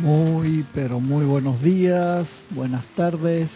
[0.00, 3.50] Muy, pero muy buenos días, buenas tardes,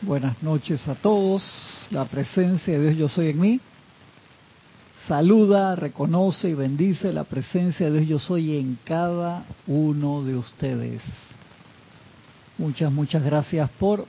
[0.00, 1.42] buenas noches a todos.
[1.90, 3.60] La presencia de Dios Yo Soy en mí
[5.06, 11.02] saluda, reconoce y bendice la presencia de Dios Yo Soy en cada uno de ustedes.
[12.56, 14.06] Muchas, muchas gracias por,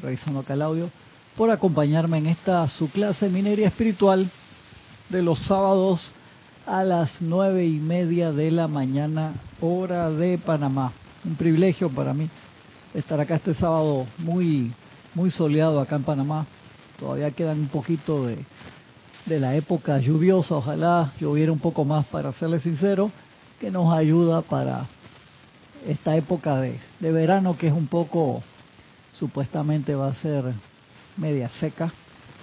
[0.00, 0.88] revisando acá el audio,
[1.36, 4.30] por acompañarme en esta su clase minería espiritual
[5.08, 6.12] de los sábados
[6.66, 10.92] a las nueve y media de la mañana, hora de Panamá.
[11.24, 12.28] Un privilegio para mí
[12.92, 14.72] estar acá este sábado muy,
[15.14, 16.44] muy soleado acá en Panamá.
[16.98, 18.38] Todavía quedan un poquito de,
[19.26, 23.12] de la época lluviosa, ojalá lloviera un poco más para serles sincero,
[23.60, 24.86] que nos ayuda para
[25.86, 28.42] esta época de, de verano que es un poco,
[29.12, 30.52] supuestamente va a ser
[31.16, 31.92] media seca.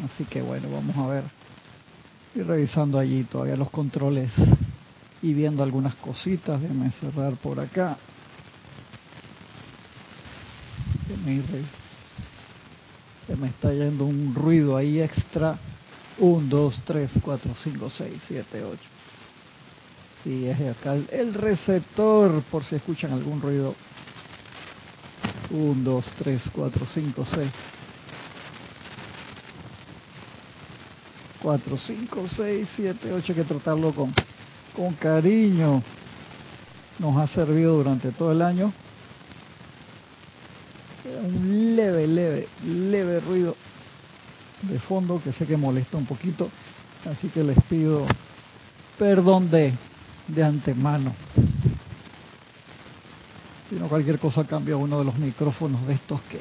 [0.06, 1.43] Así que bueno, vamos a ver
[2.36, 4.32] y revisando allí todavía los controles
[5.22, 6.62] y viendo algunas cositas.
[6.62, 7.98] Déjenme cerrar por acá.
[13.28, 15.58] Que me, está yendo un ruido ahí extra.
[16.18, 18.80] 1, 2, 3, 4, 5, 6, 7, 8.
[20.24, 23.76] Sí, es acá el receptor, por si escuchan algún ruido.
[25.52, 27.52] 1, 2, 3, 4, 5, 6.
[31.44, 34.14] 4, 5, 6, 7, 8, hay que tratarlo con,
[34.74, 35.84] con cariño.
[37.00, 38.72] Nos ha servido durante todo el año.
[41.04, 43.58] Un leve, leve, leve ruido
[44.62, 46.50] de fondo que sé que molesta un poquito.
[47.12, 48.06] Así que les pido
[48.98, 49.74] perdón de,
[50.30, 51.14] de antemano.
[53.70, 56.40] Si no, cualquier cosa cambia uno de los micrófonos de estos que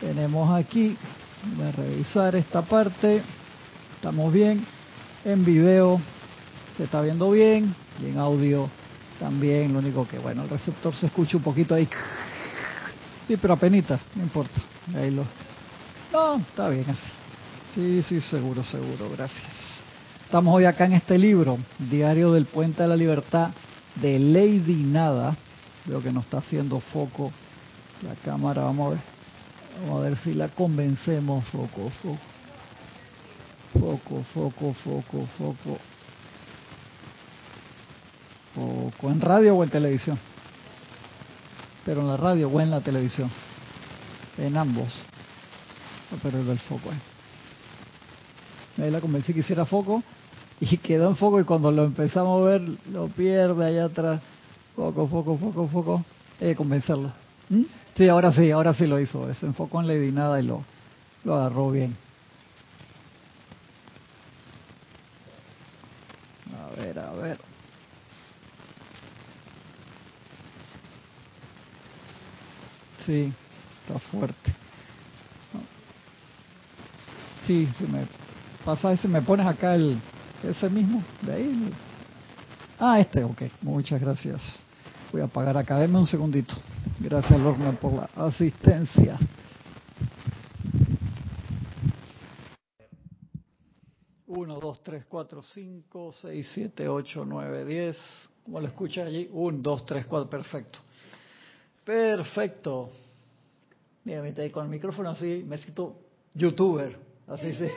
[0.00, 0.96] tenemos aquí.
[1.56, 3.22] Voy a revisar esta parte.
[4.02, 4.66] Estamos bien.
[5.24, 6.00] En video
[6.76, 7.72] se está viendo bien.
[8.02, 8.68] Y en audio
[9.20, 9.72] también.
[9.72, 11.88] Lo único que, bueno, el receptor se escucha un poquito ahí.
[13.28, 14.60] Sí, pero apenas, no importa.
[14.96, 15.24] Ahí lo...
[16.12, 17.08] No, está bien así.
[17.76, 19.08] Sí, sí, seguro, seguro.
[19.16, 19.84] Gracias.
[20.24, 23.50] Estamos hoy acá en este libro, Diario del Puente de la Libertad,
[23.94, 25.36] de Lady Nada.
[25.84, 27.30] Veo que no está haciendo foco
[28.02, 28.64] la cámara.
[28.64, 29.00] Vamos a ver.
[29.80, 31.44] Vamos a ver si la convencemos.
[31.50, 32.31] Foco, foco.
[33.72, 35.78] Foco, foco, foco, foco.
[38.54, 39.10] Foco.
[39.10, 40.18] ¿En radio o en televisión?
[41.84, 43.30] Pero en la radio o en la televisión.
[44.38, 45.04] En ambos.
[46.22, 47.00] Perder el foco ahí.
[48.84, 50.02] Ahí la convencí que hiciera foco
[50.60, 54.20] y quedó en foco y cuando lo empezamos a ver lo pierde allá atrás.
[54.76, 56.04] Foco, foco, foco, foco.
[56.40, 57.12] Hay que convencerlo.
[57.48, 57.62] ¿Mm?
[57.96, 59.32] Sí, ahora sí, ahora sí lo hizo.
[59.34, 60.64] Se enfocó en Lady Nada y lo,
[61.24, 61.96] lo agarró bien.
[66.56, 67.38] A ver, a ver.
[73.04, 73.32] Sí,
[73.82, 74.54] está fuerte.
[77.46, 78.06] Sí, si me
[78.64, 79.98] pasa ese, me pones acá el
[80.42, 81.72] ese mismo, de ahí.
[82.78, 83.42] Ah, este, ok.
[83.62, 84.64] Muchas gracias.
[85.12, 85.78] Voy a apagar acá.
[85.78, 86.54] Denme un segundito.
[87.00, 89.18] Gracias, Lorna, por la asistencia.
[94.26, 97.96] Uno, dos, tres, cuatro, cinco, seis, siete, ocho, nueve, diez.
[98.44, 99.28] ¿Cómo lo escuchas allí?
[99.32, 100.30] Un, dos, tres, cuatro.
[100.30, 100.78] Perfecto.
[101.84, 102.90] Perfecto.
[104.04, 106.00] Mira, me con el micrófono así, me siento
[106.34, 106.98] youtuber.
[107.28, 107.68] Así sí.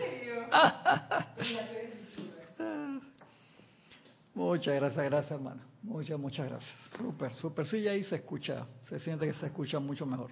[4.33, 5.61] Muchas gracias, gracias hermana.
[5.81, 6.73] Muchas, muchas gracias.
[6.97, 7.67] Súper, súper.
[7.67, 10.31] Sí, ahí se escucha, se siente que se escucha mucho mejor.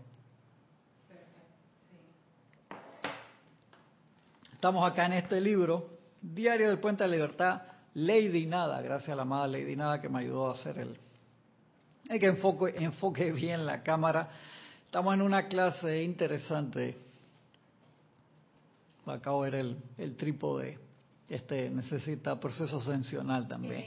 [4.63, 5.89] Estamos acá en este libro,
[6.22, 7.62] Diario del Puente de la Libertad,
[7.95, 10.97] Lady Nada, gracias a la amada Lady Nada que me ayudó a hacer el...
[12.09, 14.29] Hay que enfoque, enfoque bien la cámara.
[14.85, 16.97] Estamos en una clase interesante.
[19.05, 20.79] Acabo de ver el, el trípode
[21.29, 23.83] este necesita proceso ascensional también.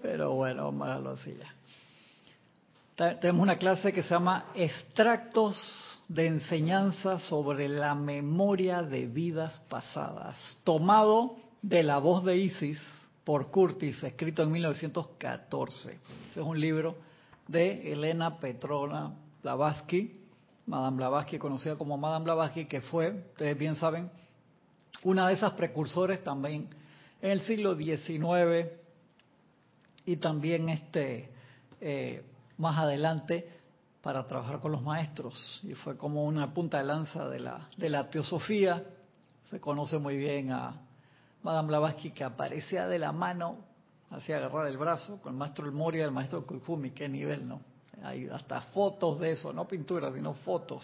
[0.00, 3.18] Pero bueno, vamos a dejarlo así ya.
[3.18, 10.36] Tenemos una clase que se llama Extractos de enseñanza sobre la memoria de vidas pasadas,
[10.62, 12.80] tomado de la voz de Isis
[13.24, 15.92] por Curtis, escrito en 1914.
[16.28, 16.96] Este es un libro
[17.48, 20.20] de Elena Petrona Blavatsky,
[20.66, 24.10] Madame Blavatsky, conocida como Madame Blavatsky, que fue, ustedes bien saben,
[25.02, 26.68] una de esas precursores también
[27.20, 28.70] en el siglo XIX
[30.06, 31.30] y también este
[31.80, 32.22] eh,
[32.58, 33.48] más adelante
[34.02, 37.88] para trabajar con los maestros y fue como una punta de lanza de la de
[37.88, 38.84] la teosofía.
[39.50, 40.74] Se conoce muy bien a
[41.44, 43.58] Madame Blavatsky que aparecía de la mano
[44.10, 47.60] así agarrar el brazo, con el maestro Moria el maestro Kufumi, qué nivel, ¿no?
[48.02, 50.82] Hay hasta fotos de eso, no pinturas, sino fotos.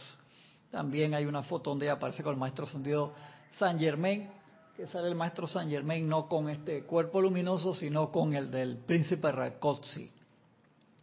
[0.71, 3.13] También hay una foto donde ella aparece con el maestro ascendido
[3.59, 4.29] San Germain,
[4.77, 8.77] que sale el maestro San Germain no con este cuerpo luminoso, sino con el del
[8.77, 10.11] príncipe Rakotsi.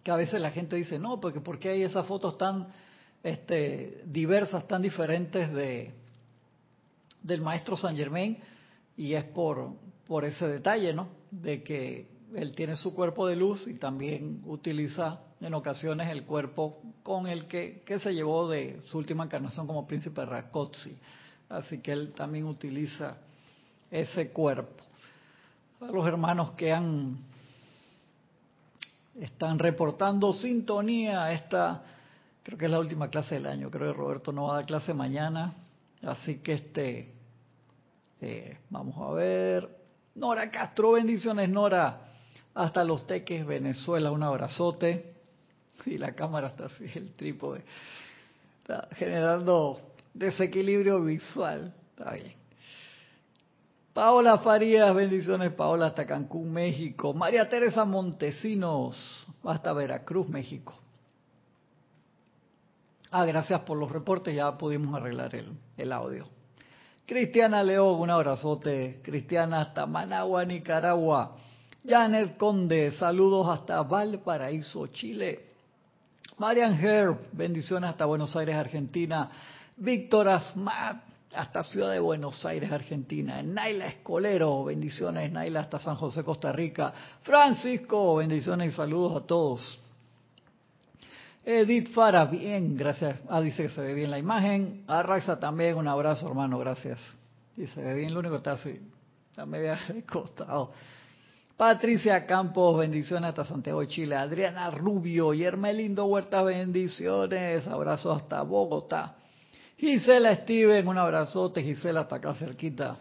[0.04, 2.68] Que a veces la gente dice, no, porque ¿por qué hay esas fotos tan
[3.24, 5.94] este, diversas, tan diferentes de
[7.24, 8.38] del maestro San Germain?
[8.98, 11.08] Y es por, por ese detalle, ¿no?
[11.32, 16.82] De que él tiene su cuerpo de luz y también utiliza en ocasiones el cuerpo
[17.04, 20.98] con el que, que se llevó de su última encarnación como príncipe Rakotsi.
[21.50, 23.18] Así que él también utiliza
[23.90, 24.84] ese cuerpo.
[25.80, 27.20] A los hermanos que han
[29.20, 31.84] están reportando sintonía esta
[32.44, 34.66] creo que es la última clase del año creo que Roberto no va a dar
[34.66, 35.56] clase mañana
[36.04, 37.16] así que este
[38.22, 39.70] eh, vamos a ver
[40.16, 42.02] Nora Castro bendiciones Nora
[42.54, 45.14] hasta los Teques Venezuela un abrazote
[45.86, 47.64] y la cámara está así el trípode
[48.62, 49.80] está generando
[50.14, 52.38] desequilibrio visual está bien
[53.98, 57.16] Paola Farías, bendiciones Paola hasta Cancún, México.
[57.16, 60.78] María Teresa Montesinos, hasta Veracruz, México.
[63.10, 66.28] Ah, gracias por los reportes, ya pudimos arreglar el, el audio.
[67.08, 69.00] Cristiana León, un abrazote.
[69.02, 71.38] Cristiana hasta Managua, Nicaragua.
[71.88, 75.46] Janet Conde, saludos hasta Valparaíso, Chile.
[76.38, 79.32] Marian Herb, bendiciones hasta Buenos Aires, Argentina.
[79.78, 80.98] Víctor Asmat,
[81.34, 83.42] hasta Ciudad de Buenos Aires, Argentina.
[83.42, 86.94] Naila Escolero, bendiciones Naila hasta San José, Costa Rica.
[87.22, 89.80] Francisco, bendiciones y saludos a todos.
[91.50, 93.22] Edith Fara, bien, gracias.
[93.30, 94.84] Ah, dice que se ve bien la imagen.
[94.86, 97.00] Arraxa también, un abrazo hermano, gracias.
[97.56, 98.82] Dice, se ve bien, lo único que está así,
[99.30, 100.74] está medio recostado.
[101.56, 104.18] Patricia Campos, bendiciones hasta Santiago de Chile.
[104.18, 107.66] Adriana Rubio y Hermelindo Huerta, bendiciones.
[107.66, 109.16] Abrazos hasta Bogotá.
[109.78, 111.64] Gisela Steven, un abrazote.
[111.64, 112.98] Gisela, hasta acá cerquita.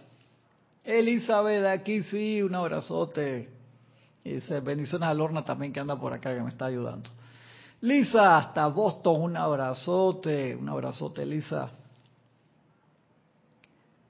[0.85, 3.49] Elizabeth, aquí sí, un abrazote.
[4.23, 7.11] Dice, bendiciones a Lorna también que anda por acá, que me está ayudando.
[7.81, 10.57] Lisa, hasta Boston, un abrazote.
[10.57, 11.71] Un abrazote, Lisa.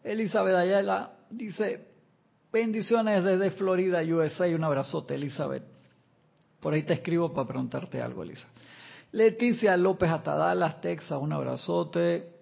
[0.03, 1.85] Elizabeth Ayala dice,
[2.53, 5.65] bendiciones desde Florida, USA, un abrazote, Elizabeth.
[6.61, 8.47] Por ahí te escribo para preguntarte algo, Elisa.
[9.13, 12.33] Leticia López hasta Dallas, Texas, un abrazote.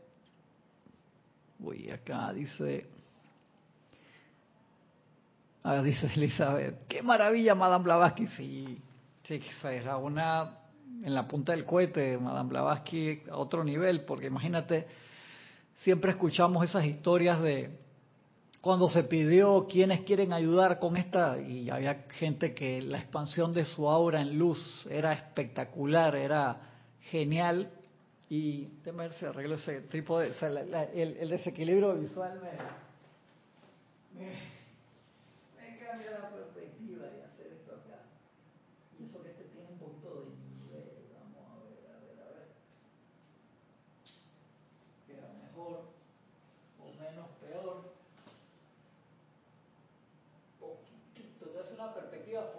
[1.61, 2.87] Uy, acá dice,
[5.63, 8.83] ah, dice Elizabeth, qué maravilla Madame Blavatsky, sí,
[9.23, 10.59] sí, es una
[11.05, 14.87] en la punta del cohete, Madame Blavatsky a otro nivel, porque imagínate,
[15.83, 17.79] siempre escuchamos esas historias de
[18.61, 23.65] cuando se pidió quiénes quieren ayudar con esta, y había gente que la expansión de
[23.65, 26.57] su aura en luz era espectacular, era
[27.03, 27.71] genial,
[28.31, 30.33] y déjame ver si arreglo ese tipo de...
[30.95, 32.51] el, desequilibrio visual me,
[35.79, 38.01] cambia la perspectiva y hacer esto acá.
[38.99, 40.27] Y eso que este tiene un poquito de
[40.59, 40.91] nivel.
[41.15, 42.49] Vamos a ver, a ver, a ver.
[45.07, 45.85] Queda mejor
[46.81, 47.85] o menos peor.
[50.59, 51.47] Poquitito.
[51.51, 52.51] Te hace una perspectiva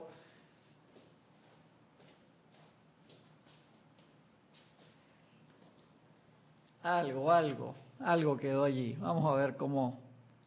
[6.85, 8.95] Algo, algo, algo quedó allí.
[8.99, 9.99] Vamos a ver cómo,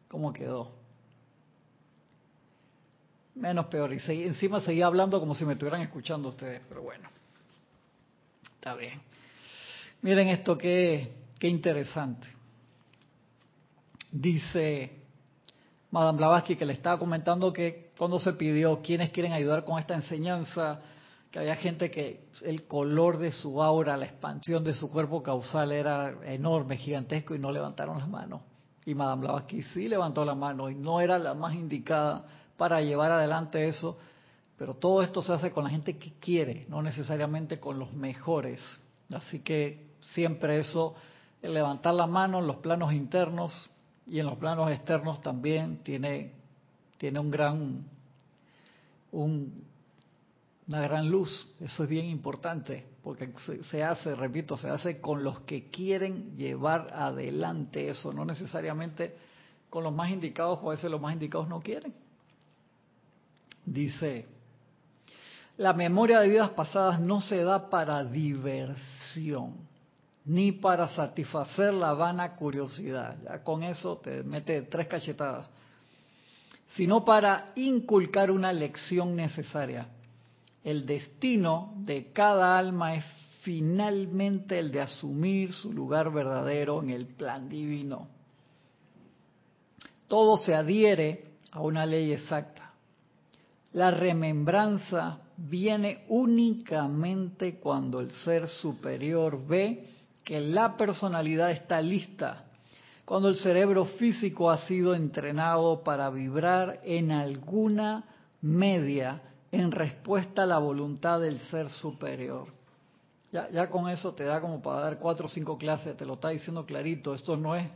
[0.07, 0.71] cómo quedó.
[3.35, 3.91] Menos peor.
[3.91, 7.09] Y encima seguía hablando como si me estuvieran escuchando ustedes, pero bueno.
[8.55, 9.01] Está bien.
[10.01, 12.25] Miren esto, qué, qué interesante.
[14.09, 14.91] Dice
[15.91, 19.93] Madame Blavatsky que le estaba comentando que cuando se pidió quiénes quieren ayudar con esta
[19.93, 20.79] enseñanza,
[21.31, 25.71] que había gente que el color de su aura, la expansión de su cuerpo causal
[25.71, 28.41] era enorme, gigantesco y no levantaron las manos.
[28.85, 32.25] Y Madame Blavatsky sí levantó la mano y no era la más indicada
[32.57, 33.97] para llevar adelante eso,
[34.57, 38.59] pero todo esto se hace con la gente que quiere, no necesariamente con los mejores.
[39.13, 40.95] Así que siempre eso,
[41.41, 43.69] el levantar la mano en los planos internos
[44.07, 46.33] y en los planos externos también tiene,
[46.97, 47.85] tiene un gran,
[49.11, 49.68] un,
[50.69, 51.55] una gran luz.
[51.59, 53.33] Eso es bien importante, porque
[53.69, 59.17] se, hace, repito, se hace con los que quieren llevar adelante eso, no necesariamente
[59.69, 61.93] con los más indicados, puede ser los más indicados no quieren.
[63.65, 64.27] Dice,
[65.57, 69.55] la memoria de vidas pasadas no se da para diversión,
[70.23, 73.17] ni para satisfacer la vana curiosidad.
[73.23, 75.47] Ya con eso te mete tres cachetadas
[76.75, 79.87] sino para inculcar una lección necesaria.
[80.69, 83.03] El destino de cada alma es
[83.41, 88.07] finalmente el de asumir su lugar verdadero en el plan divino.
[90.07, 92.71] Todo se adhiere a una ley exacta.
[93.73, 99.87] La remembranza viene únicamente cuando el ser superior ve
[100.23, 102.45] que la personalidad está lista,
[103.05, 108.03] cuando el cerebro físico ha sido entrenado para vibrar en alguna
[108.39, 112.47] media en respuesta a la voluntad del ser superior.
[113.31, 116.15] Ya, ya con eso te da como para dar cuatro o cinco clases, te lo
[116.15, 117.67] está diciendo clarito, esto no es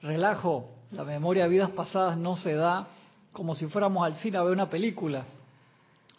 [0.00, 2.88] relajo, la memoria de vidas pasadas no se da
[3.32, 5.24] como si fuéramos al cine a ver una película,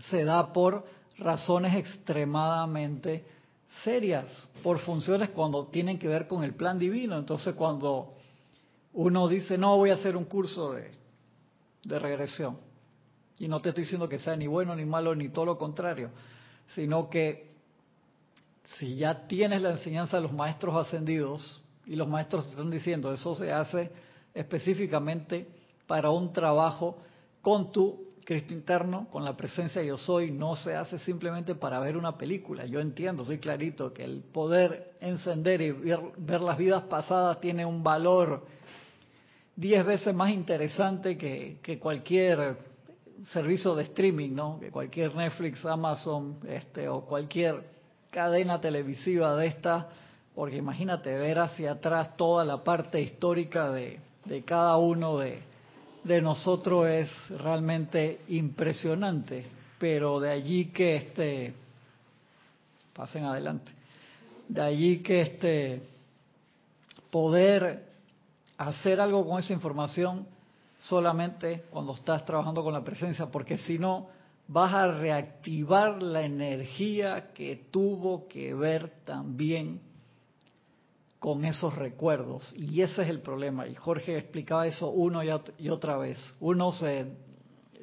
[0.10, 0.86] se da por
[1.18, 3.26] razones extremadamente
[3.84, 4.26] serias,
[4.64, 7.18] por funciones cuando tienen que ver con el plan divino.
[7.18, 8.14] Entonces cuando
[8.94, 10.92] uno dice, no, voy a hacer un curso de,
[11.84, 12.58] de regresión,
[13.42, 16.12] y no te estoy diciendo que sea ni bueno ni malo ni todo lo contrario,
[16.76, 17.50] sino que
[18.78, 23.12] si ya tienes la enseñanza de los maestros ascendidos y los maestros te están diciendo,
[23.12, 23.90] eso se hace
[24.36, 25.48] específicamente
[25.88, 27.00] para un trabajo
[27.42, 31.98] con tu Cristo interno, con la presencia yo soy, no se hace simplemente para ver
[31.98, 32.68] una película.
[32.68, 37.82] Yo entiendo, soy clarito, que el poder encender y ver, las vidas pasadas tiene un
[37.82, 38.46] valor
[39.56, 42.71] diez veces más interesante que, que, cualquier
[43.26, 44.60] servicio de streaming, ¿no?
[44.60, 47.64] Que cualquier Netflix, Amazon, este, o cualquier
[48.10, 49.88] cadena televisiva de esta,
[50.36, 55.40] porque imagínate ver hacia atrás toda la parte histórica de, de cada uno de,
[56.04, 59.46] de nosotros es realmente impresionante,
[59.78, 61.54] pero de allí que este
[62.94, 63.72] pasen adelante.
[64.48, 65.84] De allí que este
[67.10, 67.86] poder
[68.58, 70.28] hacer algo con esa información
[70.82, 74.08] solamente cuando estás trabajando con la presencia, porque si no
[74.48, 79.80] vas a reactivar la energía que tuvo que ver también
[81.20, 82.54] con esos recuerdos.
[82.58, 83.68] Y ese es el problema.
[83.68, 86.18] Y Jorge explicaba eso uno y otra vez.
[86.40, 87.06] Uno se,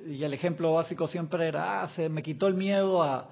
[0.06, 3.28] y el ejemplo básico siempre era, ah, se me quitó el miedo a,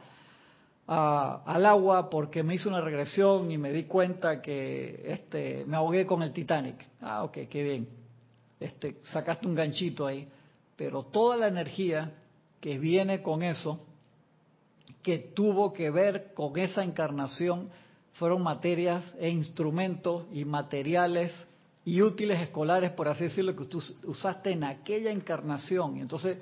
[0.86, 6.06] al agua porque me hizo una regresión y me di cuenta que este, me ahogué
[6.06, 6.88] con el Titanic.
[7.00, 8.05] Ah, ok, qué bien.
[8.60, 10.28] Este, sacaste un ganchito ahí.
[10.76, 12.12] Pero toda la energía
[12.60, 13.84] que viene con eso,
[15.02, 17.70] que tuvo que ver con esa encarnación,
[18.14, 21.32] fueron materias e instrumentos y materiales
[21.84, 25.96] y útiles escolares, por así decirlo, que tú usaste en aquella encarnación.
[25.96, 26.38] Y entonces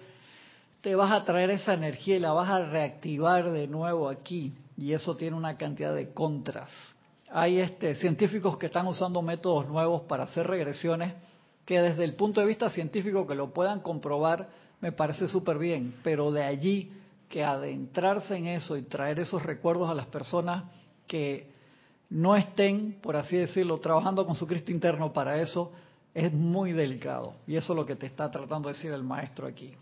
[0.80, 4.54] te vas a traer esa energía y la vas a reactivar de nuevo aquí.
[4.76, 6.70] Y eso tiene una cantidad de contras.
[7.30, 11.12] Hay este, científicos que están usando métodos nuevos para hacer regresiones
[11.64, 14.48] que desde el punto de vista científico que lo puedan comprobar
[14.80, 16.92] me parece súper bien, pero de allí
[17.28, 20.64] que adentrarse en eso y traer esos recuerdos a las personas
[21.06, 21.48] que
[22.10, 25.72] no estén, por así decirlo, trabajando con su Cristo interno para eso,
[26.12, 27.34] es muy delicado.
[27.46, 29.74] Y eso es lo que te está tratando de decir el maestro aquí.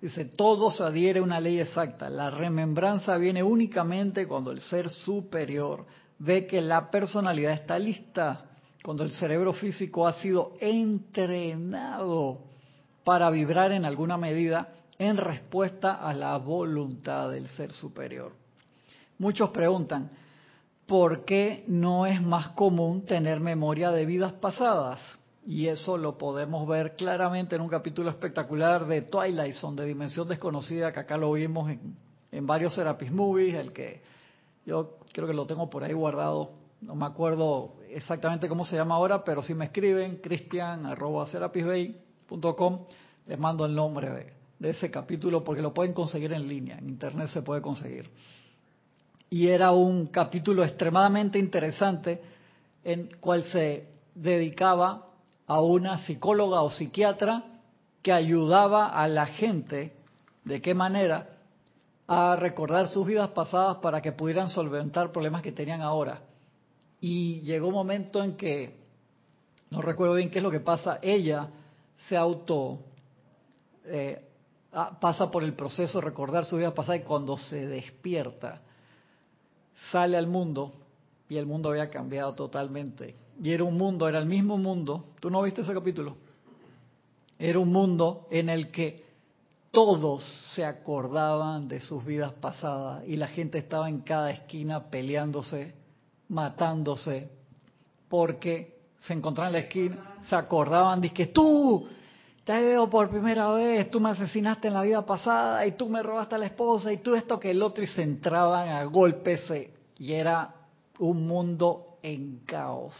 [0.00, 2.10] Dice, todo se adhiere a una ley exacta.
[2.10, 5.86] La remembranza viene únicamente cuando el ser superior
[6.18, 8.44] ve que la personalidad está lista,
[8.84, 12.40] cuando el cerebro físico ha sido entrenado
[13.02, 18.32] para vibrar en alguna medida en respuesta a la voluntad del ser superior.
[19.16, 20.10] Muchos preguntan,
[20.86, 25.00] ¿por qué no es más común tener memoria de vidas pasadas?
[25.46, 30.28] Y eso lo podemos ver claramente en un capítulo espectacular de Twilight Zone, de Dimensión
[30.28, 34.02] Desconocida, que acá lo vimos en, varios Serapis Movies, el que
[34.66, 38.94] yo creo que lo tengo por ahí guardado, no me acuerdo exactamente cómo se llama
[38.96, 42.86] ahora, pero si me escriben, cristian.serapisbay.com,
[43.26, 46.88] les mando el nombre de, de ese capítulo porque lo pueden conseguir en línea, en
[46.88, 48.10] internet se puede conseguir
[49.34, 52.22] y era un capítulo extremadamente interesante
[52.84, 55.08] en cual se dedicaba
[55.48, 57.42] a una psicóloga o psiquiatra
[58.00, 59.92] que ayudaba a la gente
[60.44, 61.30] de qué manera
[62.06, 66.20] a recordar sus vidas pasadas para que pudieran solventar problemas que tenían ahora.
[67.06, 68.76] Y llegó un momento en que,
[69.68, 71.50] no recuerdo bien qué es lo que pasa, ella
[72.08, 72.78] se auto
[73.84, 74.24] eh,
[75.02, 78.62] pasa por el proceso de recordar su vida pasada y cuando se despierta,
[79.92, 80.72] sale al mundo
[81.28, 83.16] y el mundo había cambiado totalmente.
[83.38, 85.08] Y era un mundo, era el mismo mundo.
[85.20, 86.16] ¿Tú no viste ese capítulo?
[87.38, 89.04] Era un mundo en el que
[89.72, 95.83] todos se acordaban de sus vidas pasadas y la gente estaba en cada esquina peleándose,
[96.28, 97.30] matándose,
[98.08, 101.86] porque se encontraban en la esquina, se acordaban de que tú,
[102.44, 106.02] te veo por primera vez, tú me asesinaste en la vida pasada y tú me
[106.02, 109.50] robaste a la esposa y tú esto que el otro y se entraban a golpes
[109.98, 110.54] y era
[110.98, 112.94] un mundo en caos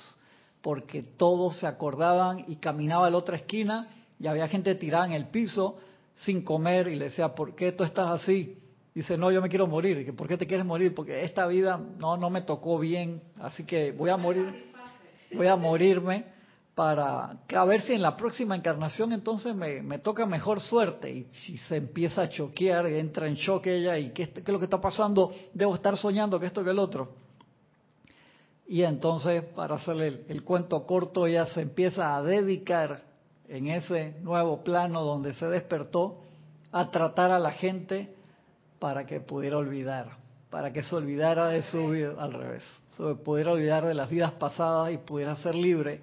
[0.65, 3.89] porque todos se acordaban y caminaba a la otra esquina
[4.19, 5.77] y había gente tirada en el piso
[6.15, 8.57] sin comer y le decía, ¿por qué tú estás así?
[8.95, 10.15] Dice, no, yo me quiero morir.
[10.15, 10.95] ¿Por qué te quieres morir?
[10.95, 14.73] Porque esta vida no, no me tocó bien, así que voy a morir,
[15.35, 16.27] voy a morirme
[16.75, 21.11] para a ver si en la próxima encarnación entonces me, me, toca mejor suerte.
[21.11, 24.59] Y si se empieza a choquear, entra en shock ella, ¿y qué, qué es lo
[24.59, 25.33] que está pasando?
[25.53, 27.25] Debo estar soñando que esto que el otro.
[28.67, 33.03] Y entonces, para hacerle el, cuento corto, ella se empieza a dedicar
[33.49, 36.23] en ese nuevo plano donde se despertó
[36.73, 38.15] a tratar a la gente
[38.79, 40.17] para que pudiera olvidar,
[40.51, 44.33] para que se olvidara de su vida, al revés, se pudiera olvidar de las vidas
[44.33, 46.01] pasadas y pudiera ser libre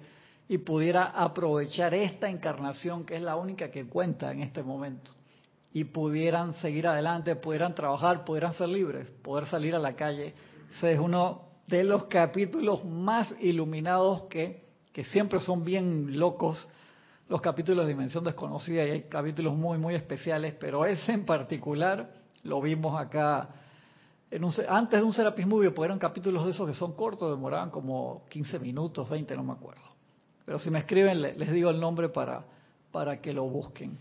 [0.48, 5.12] y pudiera aprovechar esta encarnación que es la única que cuenta en este momento.
[5.72, 10.34] Y pudieran seguir adelante, pudieran trabajar, pudieran ser libres, poder salir a la calle.
[10.76, 16.68] Ese es uno de los capítulos más iluminados que, que siempre son bien locos,
[17.30, 22.21] los capítulos de Dimensión Desconocida, y hay capítulos muy, muy especiales, pero ese en particular
[22.44, 23.48] lo vimos acá
[24.30, 27.30] en un, antes de un Serapis Movie, porque eran capítulos de esos que son cortos,
[27.30, 29.82] demoraban como 15 minutos, 20, no me acuerdo.
[30.44, 32.44] Pero si me escriben, les digo el nombre para,
[32.90, 33.98] para que lo busquen.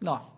[0.00, 0.30] No,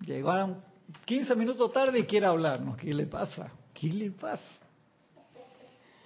[0.00, 0.62] llegaron
[1.04, 2.76] 15 minutos tarde y quiere hablarnos.
[2.76, 3.50] ¿Qué le pasa?
[3.72, 4.42] ¿Qué le pasa?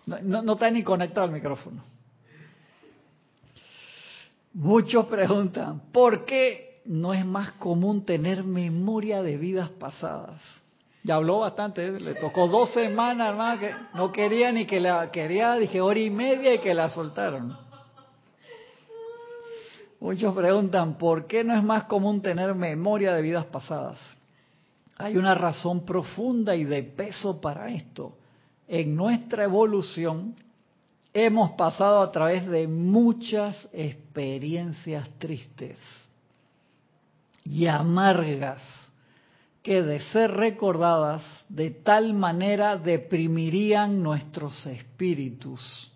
[0.06, 1.82] No, está ni conectado al micrófono.
[4.52, 10.40] Muchos preguntan, ¿por qué no es más común tener memoria de vidas pasadas?
[11.02, 12.00] Ya habló bastante, ¿eh?
[12.00, 16.10] le tocó dos semanas, hermano, que no quería ni que la quería, dije hora y
[16.10, 17.56] media y que la soltaron.
[20.00, 23.98] Muchos preguntan, ¿por qué no es más común tener memoria de vidas pasadas?
[24.96, 28.16] Hay una razón profunda y de peso para esto
[28.68, 30.34] en nuestra evolución
[31.12, 35.78] hemos pasado a través de muchas experiencias tristes
[37.44, 38.62] y amargas
[39.62, 45.90] que de ser recordadas de tal manera deprimirían nuestros espíritus,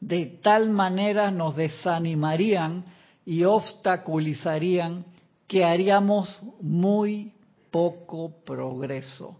[0.00, 2.84] de tal manera nos desanimarían
[3.26, 5.04] y obstaculizarían
[5.46, 7.34] que haríamos muy
[7.70, 9.38] poco progreso.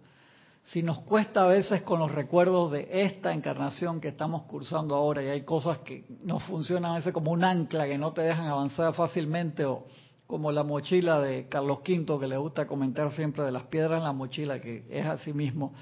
[0.65, 5.23] Si nos cuesta a veces con los recuerdos de esta encarnación que estamos cursando ahora
[5.23, 8.47] y hay cosas que no funcionan a veces como un ancla que no te dejan
[8.47, 9.87] avanzar fácilmente o
[10.29, 14.05] como la mochila de Carlos V que le gusta comentar siempre de las piedras en
[14.05, 15.73] la mochila que es así mismo.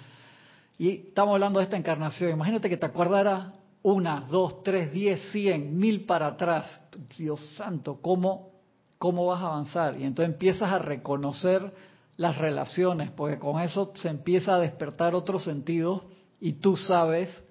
[0.78, 2.30] Y estamos hablando de esta encarnación.
[2.30, 6.80] Imagínate que te acordara una, dos, tres, diez, cien, mil para atrás.
[7.18, 8.52] Dios santo, ¿cómo,
[8.98, 9.98] cómo vas a avanzar?
[9.98, 11.72] Y entonces empiezas a reconocer
[12.16, 16.04] las relaciones, porque con eso se empieza a despertar otro sentido
[16.40, 17.42] y tú sabes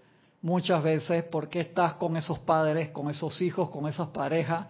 [0.42, 4.68] muchas veces por qué estás con esos padres, con esos hijos, con esas parejas.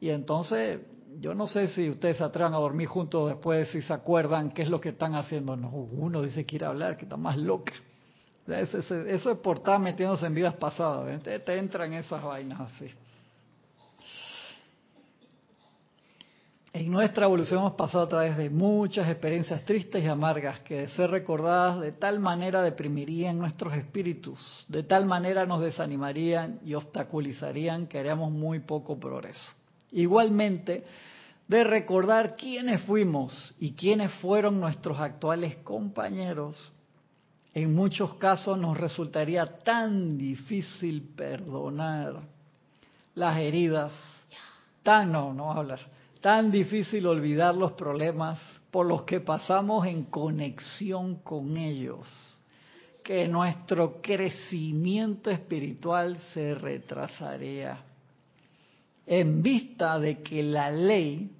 [0.00, 0.80] Y entonces,
[1.20, 4.62] yo no sé si ustedes se atrevan a dormir juntos después, si se acuerdan qué
[4.62, 5.56] es lo que están haciendo.
[5.56, 7.72] No, uno dice que quiere hablar, que está más loco.
[8.46, 11.22] Eso, es por estar metiéndose en vidas pasadas.
[11.22, 12.86] Te, te entran esas vainas así.
[16.72, 20.88] En nuestra evolución hemos pasado a través de muchas experiencias tristes y amargas que de
[20.88, 27.86] ser recordadas de tal manera deprimirían nuestros espíritus, de tal manera nos desanimarían y obstaculizarían
[27.86, 29.50] que haríamos muy poco progreso.
[29.92, 30.84] Igualmente,
[31.48, 36.72] de recordar quiénes fuimos y quiénes fueron nuestros actuales compañeros,
[37.54, 42.20] en muchos casos nos resultaría tan difícil perdonar
[43.14, 43.92] las heridas,
[44.82, 45.80] tan no, no hablar
[46.26, 48.40] tan difícil olvidar los problemas
[48.72, 52.08] por los que pasamos en conexión con ellos,
[53.04, 57.78] que nuestro crecimiento espiritual se retrasaría.
[59.06, 61.30] En vista de que la ley,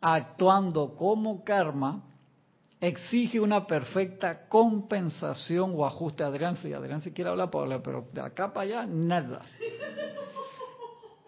[0.00, 2.02] actuando como karma,
[2.80, 6.22] exige una perfecta compensación o ajuste.
[6.22, 9.42] Adrián, si Adrián si quiere hablar, puede hablar, pero de acá para allá, nada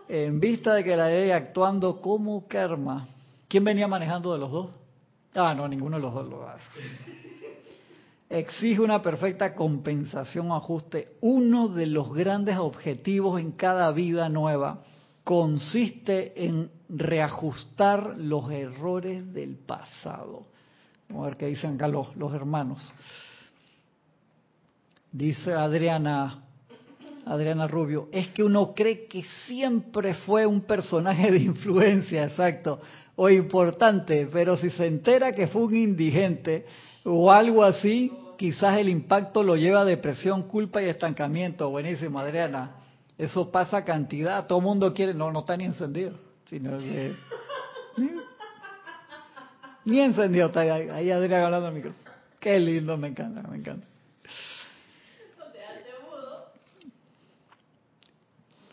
[0.08, 3.08] en vista de que la ley actuando como karma,
[3.48, 4.70] ¿quién venía manejando de los dos?
[5.34, 6.62] Ah, no, ninguno de los dos lo hace.
[8.28, 11.16] Exige una perfecta compensación o ajuste.
[11.20, 14.82] Uno de los grandes objetivos en cada vida nueva
[15.26, 20.46] consiste en reajustar los errores del pasado.
[21.08, 22.78] Vamos a ver qué dicen acá los, los hermanos.
[25.10, 26.44] Dice Adriana,
[27.24, 32.80] Adriana Rubio, es que uno cree que siempre fue un personaje de influencia, exacto,
[33.16, 36.66] o importante, pero si se entera que fue un indigente
[37.02, 41.68] o algo así, quizás el impacto lo lleva a depresión, culpa y estancamiento.
[41.68, 42.85] Buenísimo, Adriana.
[43.18, 44.46] Eso pasa cantidad.
[44.46, 46.12] Todo el mundo quiere, no, no está ni encendido.
[46.44, 47.14] Sino que,
[49.84, 52.10] ni, encendido está ahí, ahí Adriana hablando al micrófono.
[52.38, 53.86] Qué lindo, me encanta, me encanta.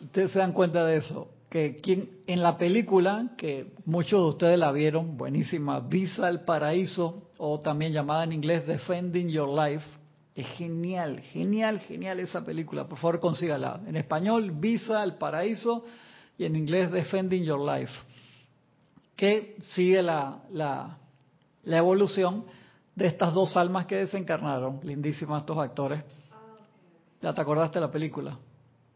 [0.01, 4.60] Ustedes se dan cuenta de eso, que quien, en la película, que muchos de ustedes
[4.60, 9.86] la vieron, buenísima, Visa al Paraíso, o también llamada en inglés Defending Your Life,
[10.36, 13.82] es genial, genial, genial esa película, por favor consígala.
[13.86, 15.86] En español, Visa al Paraíso,
[16.38, 17.93] y en inglés Defending Your Life,
[19.15, 20.98] que sigue la, la,
[21.63, 22.46] la evolución
[22.96, 26.04] de estas dos almas que desencarnaron, lindísimas estos actores.
[27.22, 28.38] ¿Ya te acordaste de la película?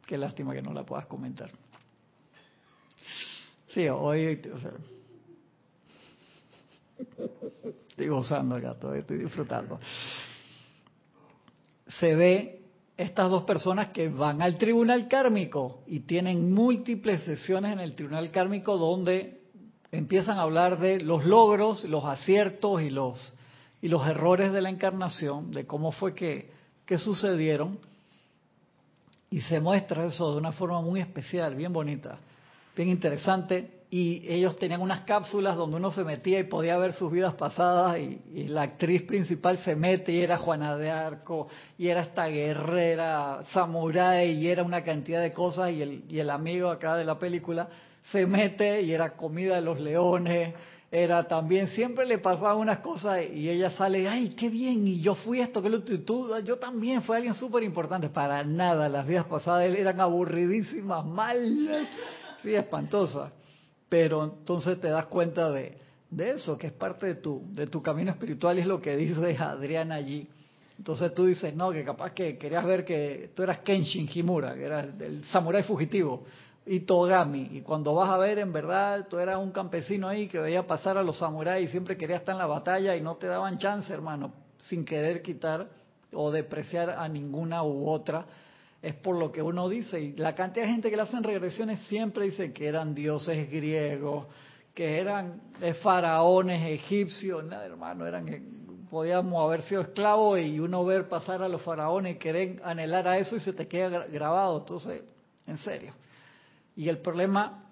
[0.05, 1.49] Qué lástima que no la puedas comentar.
[3.69, 4.41] Sí, hoy
[7.89, 9.79] estoy gozando acá, estoy disfrutando.
[11.99, 12.61] Se ve
[12.97, 18.31] estas dos personas que van al tribunal kármico y tienen múltiples sesiones en el tribunal
[18.31, 19.41] kármico donde
[19.91, 23.33] empiezan a hablar de los logros, los aciertos y los
[23.81, 26.49] y los errores de la encarnación, de cómo fue que,
[26.85, 27.79] que sucedieron
[29.29, 32.17] y se muestra eso de una forma muy especial, bien bonita,
[32.75, 33.76] bien interesante.
[33.89, 37.97] Y ellos tenían unas cápsulas donde uno se metía y podía ver sus vidas pasadas
[37.97, 41.47] y, la actriz principal se mete y era Juana de Arco
[41.77, 46.29] y era esta guerrera samurái y era una cantidad de cosas y el, y el
[46.29, 47.69] amigo acá de la película
[48.11, 50.53] se mete y era comida de los leones
[50.91, 55.15] era también, siempre le pasaban unas cosas y ella sale, ay, qué bien, y yo
[55.15, 58.07] fui esto, que lo tú, yo también fue alguien súper importante.
[58.09, 61.87] Para nada, las vidas pasadas eran aburridísimas, malas,
[62.41, 63.31] sí, espantosas.
[63.89, 65.77] Pero entonces te das cuenta de,
[66.09, 68.95] de eso, que es parte de tu, de tu camino espiritual, y es lo que
[68.95, 70.27] dice Adriana allí.
[70.77, 74.63] Entonces tú dices, no, que capaz que querías ver que tú eras Kenshin Himura, que
[74.63, 76.23] era el samurái fugitivo
[76.67, 77.49] y Togami.
[77.53, 80.97] Y cuando vas a ver, en verdad, tú eras un campesino ahí que veía pasar
[80.97, 83.91] a los samuráis y siempre quería estar en la batalla y no te daban chance,
[83.91, 85.67] hermano, sin querer quitar
[86.13, 88.25] o depreciar a ninguna u otra.
[88.87, 89.99] Es por lo que uno dice.
[89.99, 94.27] Y la cantidad de gente que le hacen regresiones siempre dice que eran dioses griegos,
[94.73, 95.41] que eran
[95.81, 97.43] faraones egipcios.
[97.43, 98.25] Nada, hermano, eran
[98.89, 103.17] podíamos haber sido esclavos y uno ver pasar a los faraones y querer anhelar a
[103.17, 104.59] eso y se te queda grabado.
[104.59, 105.01] Entonces,
[105.45, 105.93] en serio.
[106.73, 107.65] Y el problema,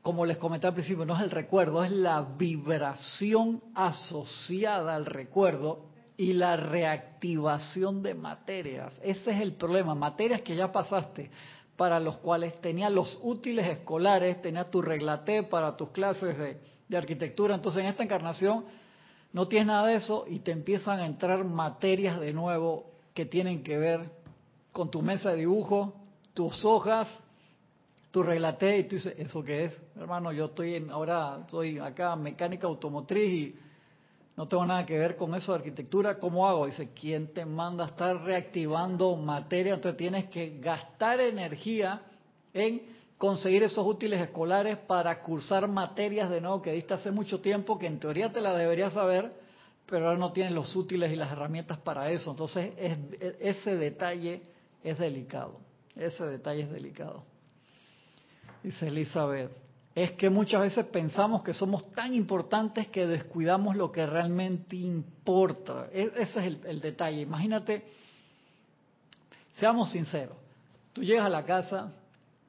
[0.00, 5.89] como les comenté al principio, no es el recuerdo, es la vibración asociada al recuerdo
[6.20, 8.92] y la reactivación de materias.
[9.02, 11.30] Ese es el problema, materias que ya pasaste,
[11.78, 17.54] para los cuales tenías los útiles escolares, tenías tu reglate para tus clases de, arquitectura.
[17.54, 18.66] Entonces en esta encarnación
[19.32, 23.62] no tienes nada de eso y te empiezan a entrar materias de nuevo que tienen
[23.62, 24.10] que ver
[24.72, 25.94] con tu mesa de dibujo,
[26.34, 27.08] tus hojas,
[28.10, 29.82] tú relaté y tú dices, ¿eso qué es?
[29.96, 33.69] Hermano, yo estoy en, ahora soy acá mecánica automotriz y
[34.40, 36.64] no tengo nada que ver con eso de arquitectura, ¿cómo hago?
[36.64, 39.74] Dice, ¿quién te manda a estar reactivando materia?
[39.74, 42.00] Entonces tienes que gastar energía
[42.54, 42.80] en
[43.18, 47.86] conseguir esos útiles escolares para cursar materias de nuevo que diste hace mucho tiempo, que
[47.86, 49.30] en teoría te la deberías saber,
[49.84, 52.30] pero ahora no tienes los útiles y las herramientas para eso.
[52.30, 52.72] Entonces
[53.40, 54.40] ese detalle
[54.82, 55.60] es delicado,
[55.94, 57.24] ese detalle es delicado
[58.62, 59.50] dice Elizabeth,
[59.94, 65.88] es que muchas veces pensamos que somos tan importantes que descuidamos lo que realmente importa.
[65.92, 67.20] E, ese es el, detalle.
[67.22, 67.84] Imagínate,
[69.56, 70.36] seamos sinceros,
[70.92, 71.92] tú llegas a la casa,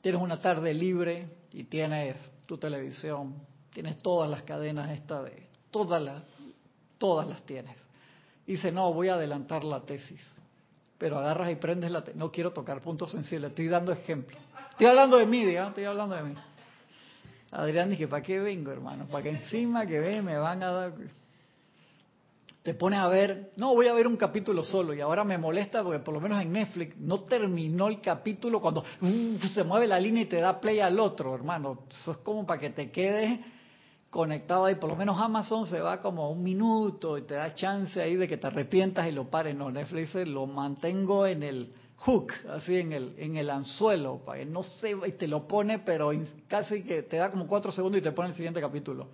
[0.01, 3.33] tienes una tarde libre y tienes tu televisión,
[3.73, 6.23] tienes todas las cadenas esta de, todas las,
[6.99, 7.75] todas las tienes.
[8.45, 10.21] Dice, no, voy a adelantar la tesis.
[10.97, 12.19] Pero agarras y prendes la tesis.
[12.19, 14.37] No quiero tocar puntos sensibles, estoy dando ejemplo.
[14.69, 16.35] Estoy hablando de mí, digamos, estoy hablando de mí.
[17.51, 19.07] Adrián dije, ¿para qué vengo, hermano?
[19.07, 20.93] Para que encima que ve me van a dar...
[22.63, 25.83] Te pones a ver, no, voy a ver un capítulo solo y ahora me molesta
[25.83, 29.99] porque por lo menos en Netflix no terminó el capítulo cuando uh, se mueve la
[29.99, 31.85] línea y te da play al otro, hermano.
[31.89, 33.39] Eso es como para que te quedes
[34.11, 34.75] conectado ahí.
[34.75, 38.27] Por lo menos Amazon se va como un minuto y te da chance ahí de
[38.27, 39.55] que te arrepientas y lo pares.
[39.55, 44.45] No, Netflix lo mantengo en el hook, así en el, en el anzuelo, para que
[44.45, 46.11] no se y te lo pone, pero
[46.47, 49.07] casi que te da como cuatro segundos y te pone el siguiente capítulo.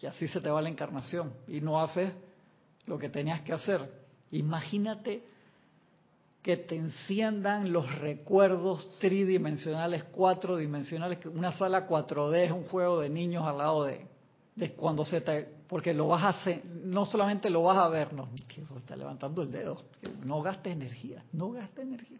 [0.00, 2.12] Y así se te va la encarnación y no haces
[2.86, 3.88] lo que tenías que hacer.
[4.32, 5.22] Imagínate
[6.42, 13.08] que te enciendan los recuerdos tridimensionales, cuatro dimensionales, una sala 4D es un juego de
[13.08, 17.62] niños al lado de cuando se te, porque lo vas a hacer, no solamente lo
[17.62, 19.82] vas a ver, no, que está levantando el dedo,
[20.24, 22.18] no gastes energía, no gastes energía.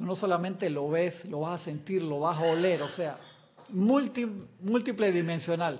[0.00, 3.18] No solamente lo ves, lo vas a sentir, lo vas a oler, o sea,
[3.68, 5.78] múltiple dimensional.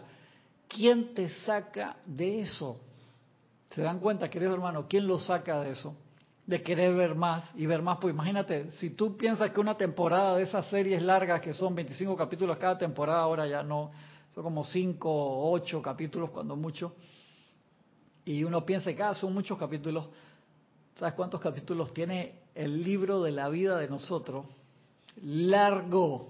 [0.68, 2.78] ¿Quién te saca de eso?
[3.70, 4.84] ¿Se dan cuenta, queridos hermanos?
[4.90, 5.96] ¿Quién lo saca de eso?
[6.46, 7.96] De querer ver más y ver más.
[7.98, 12.14] Pues imagínate, si tú piensas que una temporada de esas series largas, que son 25
[12.14, 13.90] capítulos cada temporada, ahora ya no,
[14.30, 16.94] son como 5 o 8 capítulos cuando mucho,
[18.24, 20.06] y uno piensa que ah, son muchos capítulos,
[20.96, 24.46] ¿sabes cuántos capítulos tiene el libro de la vida de nosotros?
[25.22, 26.28] Largo,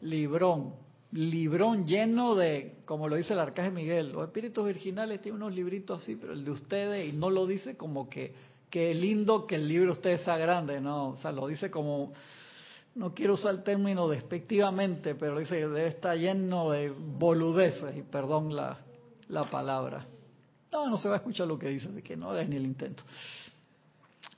[0.00, 0.74] librón,
[1.12, 6.02] librón lleno de, como lo dice el arcángel Miguel, los espíritus virginales tienen unos libritos
[6.02, 8.34] así, pero el de ustedes, y no lo dice como que,
[8.70, 12.12] que lindo que el libro de ustedes sea grande, no, o sea, lo dice como,
[12.94, 18.02] no quiero usar el término despectivamente, pero dice que debe estar lleno de boludeces, y
[18.02, 18.78] perdón la,
[19.28, 20.06] la palabra.
[20.70, 22.64] No, no se va a escuchar lo que dice, de que no hagas ni el
[22.64, 23.02] intento.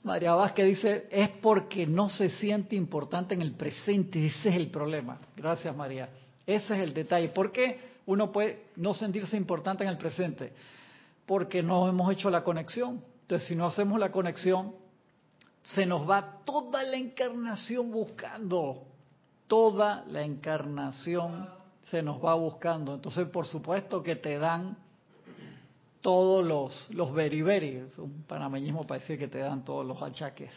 [0.02, 4.68] María Vázquez dice, es porque no se siente importante en el presente, ese es el
[4.68, 5.18] problema.
[5.36, 6.10] Gracias, María.
[6.46, 7.30] Ese es el detalle.
[7.30, 10.52] ¿Por qué uno puede no sentirse importante en el presente?
[11.24, 13.02] Porque no hemos hecho la conexión.
[13.22, 14.74] Entonces, si no hacemos la conexión,
[15.64, 18.85] se nos va toda la encarnación buscando.
[19.46, 21.48] Toda la encarnación
[21.90, 22.94] se nos va buscando.
[22.94, 24.77] Entonces, por supuesto que te dan
[26.00, 30.50] todos los, los beriberi, un panameñismo para decir que te dan todos los achaques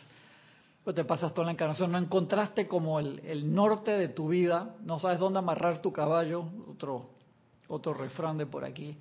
[0.88, 5.00] pues te pasas toda la encarnación, no encontraste como el, norte de tu vida, no
[5.00, 7.10] sabes dónde amarrar tu caballo, otro,
[7.68, 8.96] otro refrán de por aquí.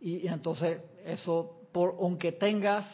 [0.00, 2.86] Y, entonces eso, por, aunque tengas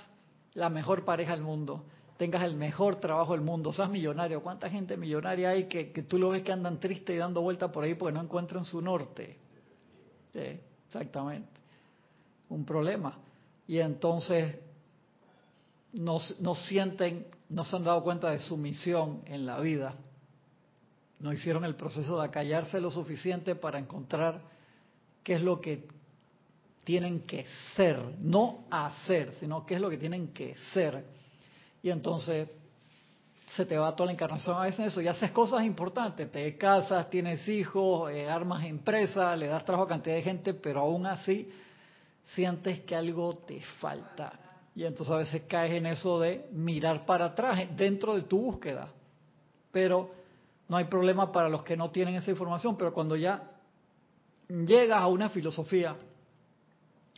[0.54, 1.84] la mejor pareja del mundo,
[2.18, 6.30] tengas el mejor trabajo del mundo, seas millonario, ¿cuánta gente millonaria hay que, tú lo
[6.30, 9.38] ves que andan tristes y dando vuelta por ahí porque no encuentran su norte?
[10.34, 11.60] Sí, exactamente.
[12.50, 13.18] Un problema.
[13.66, 14.56] Y entonces
[15.92, 19.94] no, no sienten no se han dado cuenta de su misión en la vida,
[21.20, 24.40] no hicieron el proceso de acallarse lo suficiente para encontrar
[25.22, 25.88] qué es lo que
[26.84, 31.04] tienen que ser, no hacer, sino qué es lo que tienen que ser.
[31.82, 32.48] Y entonces
[33.54, 35.00] se te va toda la encarnación a veces en eso.
[35.00, 39.88] Y haces cosas importantes, te casas, tienes hijos, eh, armas empresa, le das trabajo a
[39.88, 41.50] cantidad de gente, pero aún así
[42.34, 44.32] sientes que algo te falta.
[44.74, 48.88] Y entonces a veces caes en eso de mirar para atrás dentro de tu búsqueda.
[49.72, 50.10] Pero
[50.68, 53.42] no hay problema para los que no tienen esa información, pero cuando ya
[54.48, 55.96] llegas a una filosofía,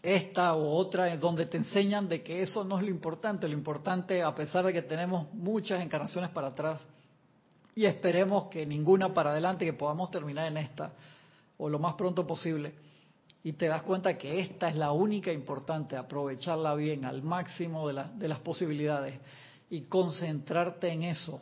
[0.03, 4.23] esta u otra, donde te enseñan de que eso no es lo importante, lo importante,
[4.23, 6.81] a pesar de que tenemos muchas encarnaciones para atrás,
[7.75, 10.93] y esperemos que ninguna para adelante, que podamos terminar en esta,
[11.59, 12.73] o lo más pronto posible
[13.43, 18.05] y te das cuenta que esta es la única importante, aprovecharla bien al máximo de,
[18.17, 19.19] de las posibilidades
[19.71, 21.41] y concentrarte en eso.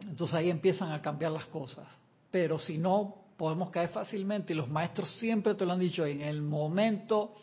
[0.00, 1.86] Entonces ahí empiezan a cambiar las cosas.
[2.30, 6.20] Pero si no, podemos caer fácilmente y los maestros siempre te lo han dicho, en
[6.20, 7.34] el momento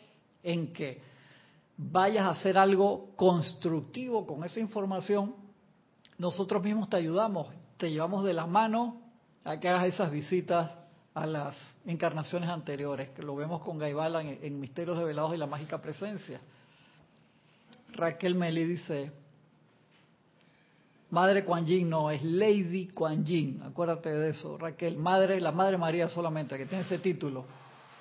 [0.42, 1.00] en que
[1.76, 5.34] vayas a hacer algo constructivo con esa información,
[6.18, 9.00] nosotros mismos te ayudamos, te llevamos de la mano
[9.44, 10.70] a que hagas esas visitas
[11.14, 15.46] a las encarnaciones anteriores, que lo vemos con Gaibala en, Misterios de Velados y la
[15.46, 16.40] Mágica Presencia.
[17.92, 19.12] Raquel Meli dice,
[21.12, 25.78] Madre Kuan Yin no, es Lady Kuan Yin, acuérdate de eso, Raquel, Madre, la Madre
[25.78, 27.44] María solamente, que tiene ese título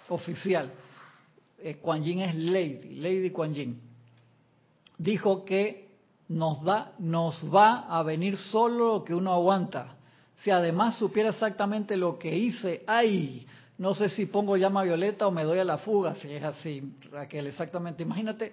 [0.09, 0.71] oficial.
[1.59, 3.79] Eh, Kuan Yin es Lady, Lady Kuan Yin.
[4.97, 5.89] Dijo que
[6.29, 9.97] nos da, nos va a venir solo lo que uno aguanta
[10.43, 13.45] si además supiera exactamente lo que hice, ay,
[13.77, 16.81] no sé si pongo llama violeta o me doy a la fuga, si es así,
[17.11, 18.01] Raquel, exactamente.
[18.03, 18.51] Imagínate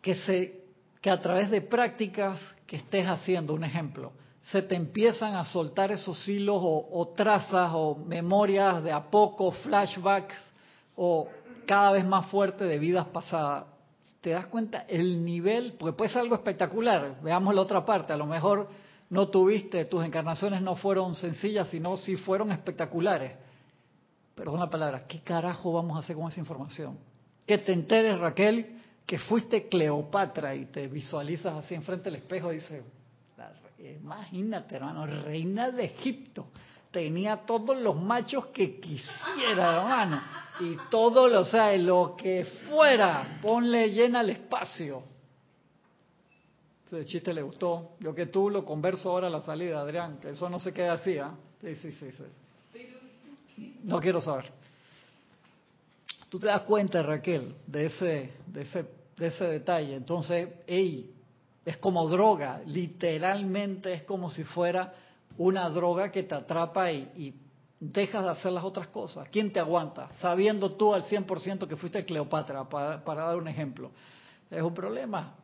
[0.00, 0.62] que, se,
[1.02, 5.90] que a través de prácticas que estés haciendo, un ejemplo, se te empiezan a soltar
[5.90, 10.36] esos hilos o, o trazas o memorias de a poco, flashbacks
[10.94, 11.28] o
[11.66, 13.64] cada vez más fuerte de vidas pasadas.
[14.20, 15.76] ¿Te das cuenta el nivel?
[15.78, 17.16] Porque puede ser algo espectacular.
[17.22, 18.12] Veamos la otra parte.
[18.12, 18.68] A lo mejor
[19.08, 23.32] no tuviste, tus encarnaciones no fueron sencillas, sino sí fueron espectaculares.
[24.34, 26.98] Perdón la palabra, ¿qué carajo vamos a hacer con esa información?
[27.46, 28.77] Que te enteres, Raquel,
[29.08, 32.82] que fuiste Cleopatra y te visualizas así enfrente del espejo dices,
[33.78, 36.48] imagínate, hermano, reina de Egipto.
[36.90, 40.22] Tenía todos los machos que quisiera, hermano.
[40.60, 45.02] Y todo, lo, o sea, lo que fuera, ponle llena el espacio
[46.84, 47.92] Ese chiste le gustó.
[48.00, 50.92] Yo que tú lo converso ahora a la salida, Adrián, que eso no se queda
[50.92, 51.32] así, ¿ah?
[51.62, 53.78] Sí, sí, sí, sí.
[53.84, 54.52] No quiero saber.
[56.28, 59.96] Tú te das cuenta, Raquel, de ese, de ese, de ese detalle.
[59.96, 61.14] Entonces, ey,
[61.64, 64.94] es como droga, literalmente es como si fuera
[65.36, 67.34] una droga que te atrapa y,
[67.80, 69.28] dejas de hacer las otras cosas.
[69.30, 70.08] ¿Quién te aguanta?
[70.20, 73.92] Sabiendo tú al 100% que fuiste Cleopatra, para, dar un ejemplo.
[74.50, 75.34] Es un problema,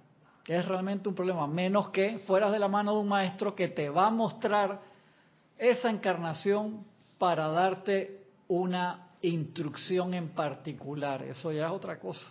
[0.45, 3.89] es realmente un problema, menos que fueras de la mano de un maestro que te
[3.89, 4.81] va a mostrar
[5.57, 6.85] esa encarnación
[7.19, 11.23] para darte una instrucción en particular.
[11.23, 12.27] Eso ya es otra cosa.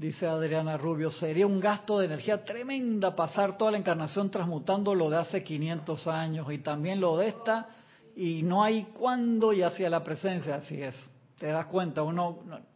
[0.00, 5.10] Dice Adriana Rubio, sería un gasto de energía tremenda pasar toda la encarnación transmutando lo
[5.10, 7.68] de hace 500 años y también lo de esta,
[8.16, 10.94] y no hay cuándo y hacia la presencia, así es.
[11.38, 12.28] Te das cuenta, uno,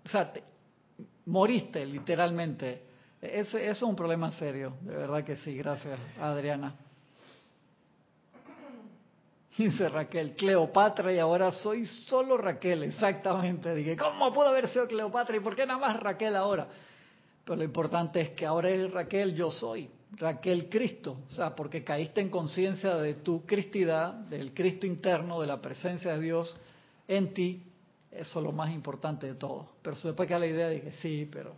[0.04, 0.34] o sea,
[1.24, 2.82] moriste literalmente.
[3.22, 6.74] Ese, eso es un problema serio, de verdad que sí, gracias Adriana.
[9.56, 13.74] Dice Raquel, Cleopatra y ahora soy solo Raquel, exactamente.
[13.74, 16.68] Dije, ¿cómo pudo haber sido Cleopatra y por qué nada más Raquel ahora?
[17.44, 21.84] Pero lo importante es que ahora es Raquel, yo soy, Raquel Cristo, o sea, porque
[21.84, 26.56] caíste en conciencia de tu cristidad, del Cristo interno, de la presencia de Dios
[27.06, 27.62] en ti,
[28.10, 29.72] eso es lo más importante de todo.
[29.82, 31.56] Pero después que la idea dije, sí, pero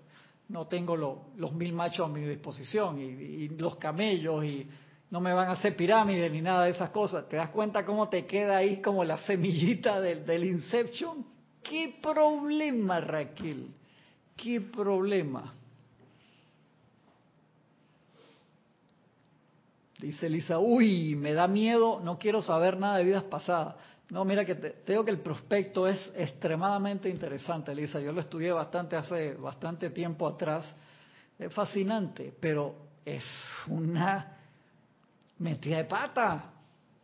[0.48, 4.66] no tengo los mil machos a mi disposición y, los camellos y
[5.10, 7.28] no me van a hacer pirámides ni nada de esas cosas.
[7.28, 11.24] ¿Te das cuenta cómo te queda ahí como la semillita del, del Inception?
[11.62, 13.68] ¿Qué problema, Raquel?
[14.36, 15.54] ¿Qué problema?
[19.98, 23.76] Dice Elisa, uy, me da miedo, no quiero saber nada de vidas pasadas.
[24.10, 27.98] No, mira que te, que el prospecto es extremadamente interesante, Elisa.
[28.00, 30.64] Yo lo estudié bastante hace bastante tiempo atrás.
[31.38, 33.24] Es fascinante, pero es
[33.68, 34.36] una
[35.38, 36.52] metida de pata.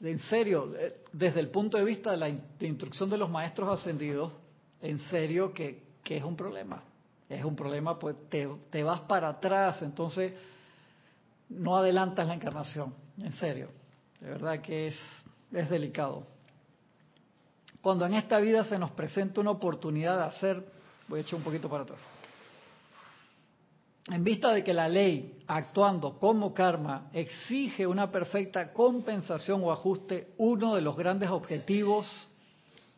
[0.00, 4.32] En serio, eh, desde el punto de vista de la instrucción de los maestros ascendidos,
[4.80, 6.82] en serio que, que es un problema.
[7.28, 10.34] Es un problema, pues te, te vas para atrás, entonces
[11.58, 13.68] no adelantas la encarnación, en serio.
[14.20, 14.96] De verdad que es,
[15.52, 16.26] es delicado.
[17.80, 20.64] Cuando en esta vida se nos presenta una oportunidad de hacer,
[21.08, 21.98] voy a echar un poquito para atrás.
[24.08, 30.32] En vista de que la ley, actuando como karma, exige una perfecta compensación o ajuste,
[30.38, 32.28] uno de los grandes objetivos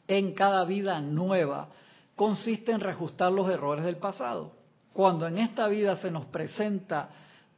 [0.09, 1.69] en cada vida nueva
[2.17, 4.53] consiste en reajustar los errores del pasado.
[4.93, 7.11] Cuando en esta vida se nos presenta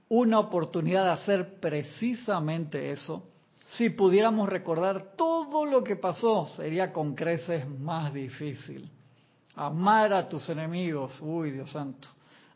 [0.09, 3.25] una oportunidad de hacer precisamente eso.
[3.71, 8.89] Si pudiéramos recordar todo lo que pasó, sería con creces más difícil.
[9.57, 12.09] Amar a tus enemigos, uy Dios santo.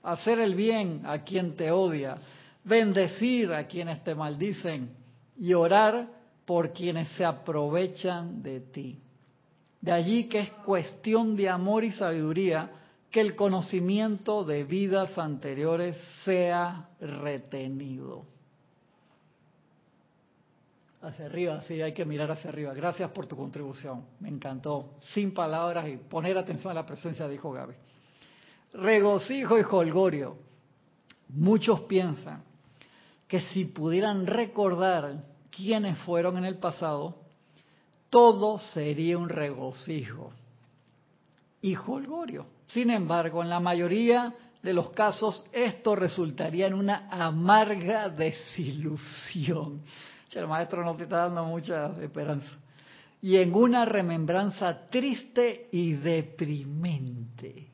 [0.02, 2.18] Hacer el bien a quien te odia.
[2.62, 4.90] Bendecir a quienes te maldicen.
[5.36, 6.08] Y orar
[6.44, 8.98] por quienes se aprovechan de ti.
[9.80, 12.70] De allí que es cuestión de amor y sabiduría
[13.10, 18.24] que el conocimiento de vidas anteriores sea retenido.
[21.02, 22.74] Hacia arriba, sí, hay que mirar hacia arriba.
[22.74, 24.94] Gracias por tu contribución, me encantó.
[25.14, 27.74] Sin palabras y poner atención a la presencia, dijo Gaby.
[28.74, 30.36] Regocijo y holgorio.
[31.30, 32.44] Muchos piensan
[33.26, 37.16] que si pudieran recordar quiénes fueron en el pasado,
[38.10, 40.32] todo sería un regocijo
[41.62, 42.59] y holgorio.
[42.72, 49.82] Sin embargo, en la mayoría de los casos esto resultaría en una amarga desilusión.
[50.32, 52.48] El maestro no te está dando mucha esperanza.
[53.20, 57.68] Y en una remembranza triste y deprimente.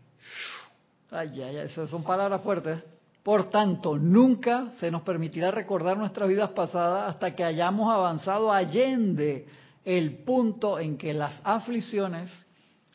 [1.11, 2.83] Ay, ay, ay, esas son palabras fuertes.
[3.23, 9.47] Por tanto, nunca se nos permitirá recordar nuestras vidas pasadas hasta que hayamos avanzado allende
[9.85, 12.31] el punto en que las aflicciones,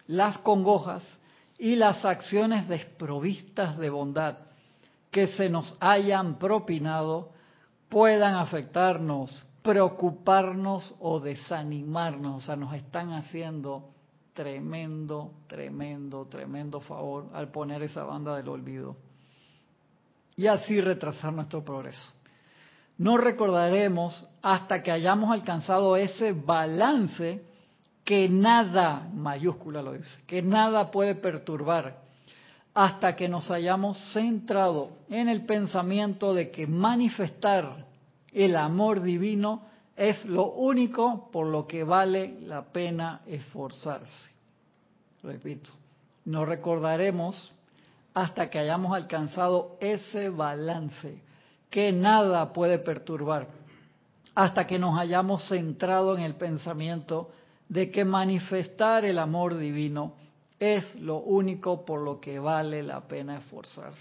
[0.08, 1.06] las congojas
[1.62, 4.40] y las acciones desprovistas de bondad
[5.12, 7.34] que se nos hayan propinado
[7.88, 12.42] puedan afectarnos, preocuparnos o desanimarnos.
[12.42, 13.92] O sea, nos están haciendo
[14.34, 18.96] tremendo, tremendo, tremendo favor al poner esa banda del olvido.
[20.36, 22.12] Y así retrasar nuestro progreso.
[22.98, 27.51] No recordaremos hasta que hayamos alcanzado ese balance
[28.04, 32.02] que nada, mayúscula lo dice, que nada puede perturbar
[32.74, 37.86] hasta que nos hayamos centrado en el pensamiento de que manifestar
[38.32, 39.64] el amor divino
[39.96, 44.32] es lo único por lo que vale la pena esforzarse.
[45.22, 45.70] Repito,
[46.26, 47.52] no recordaremos
[48.14, 51.22] hasta que hayamos alcanzado ese balance
[51.70, 53.48] que nada puede perturbar,
[54.36, 57.32] hasta que nos hayamos centrado en el pensamiento
[57.72, 60.16] de que manifestar el amor divino
[60.60, 63.98] es lo único por lo que vale la pena esforzarse.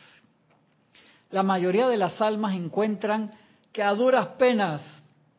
[1.30, 3.32] La mayoría de las almas encuentran
[3.72, 4.82] que a duras penas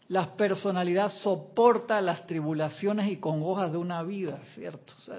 [0.07, 4.93] la personalidad soporta las tribulaciones y congojas de una vida, ¿cierto?
[4.97, 5.17] O sea,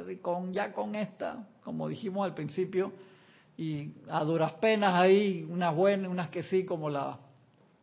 [0.51, 2.93] ya con esta, como dijimos al principio,
[3.59, 7.19] y a duras penas hay unas buenas, unas que sí, como la,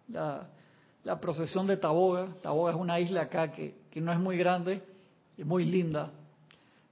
[0.07, 2.29] la, procesión de Taboga.
[2.41, 4.88] Taboga es una isla acá que, que no es muy grande,
[5.43, 6.11] muy linda.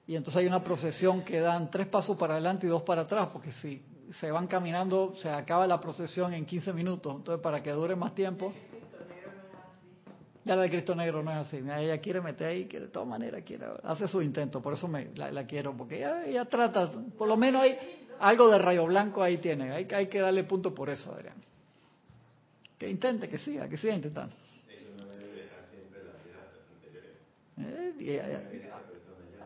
[0.06, 3.30] Y entonces hay una procesión que dan tres pasos para adelante y dos para atrás,
[3.34, 3.82] porque si
[4.20, 7.16] se van caminando, se acaba la procesión en 15 minutos.
[7.18, 8.54] Entonces, para que dure más tiempo,
[10.46, 11.58] ya la de Cristo Negro no es así.
[11.58, 15.10] ella quiere meter ahí, que de todas maneras quiere, hace su intento, por eso me,
[15.16, 17.78] la, quiero, porque ella, trata, por lo menos hay
[18.22, 21.36] algo de rayo blanco ahí tiene, hay, hay que darle punto por eso, Adrián.
[22.78, 24.34] Que intente, que siga, que siga intentando.
[28.00, 28.70] Eh,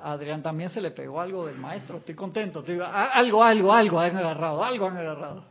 [0.04, 4.64] Adrián también se le pegó algo del maestro, estoy contento, algo, algo, algo han agarrado,
[4.64, 5.44] algo han agarrado.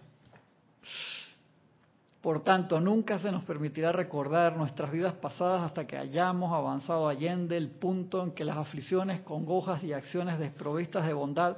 [2.21, 7.57] Por tanto, nunca se nos permitirá recordar nuestras vidas pasadas hasta que hayamos avanzado allende
[7.57, 11.57] el punto en que las aflicciones, congojas y acciones desprovistas de bondad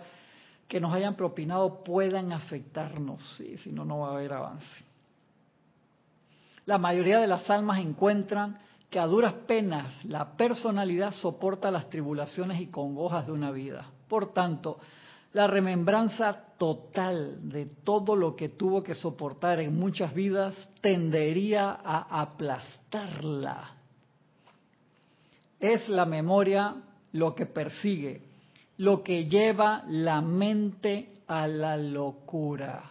[0.68, 3.20] que nos hayan propinado puedan afectarnos.
[3.36, 4.84] Sí, si no, no va a haber avance.
[6.64, 8.56] La mayoría de las almas encuentran
[8.92, 13.90] que a duras penas la personalidad soporta las tribulaciones y congojas de una vida.
[14.06, 14.78] Por tanto,
[15.32, 22.20] la remembranza total de todo lo que tuvo que soportar en muchas vidas tendería a
[22.20, 23.76] aplastarla.
[25.58, 26.76] Es la memoria
[27.12, 28.20] lo que persigue,
[28.76, 32.90] lo que lleva la mente a la locura.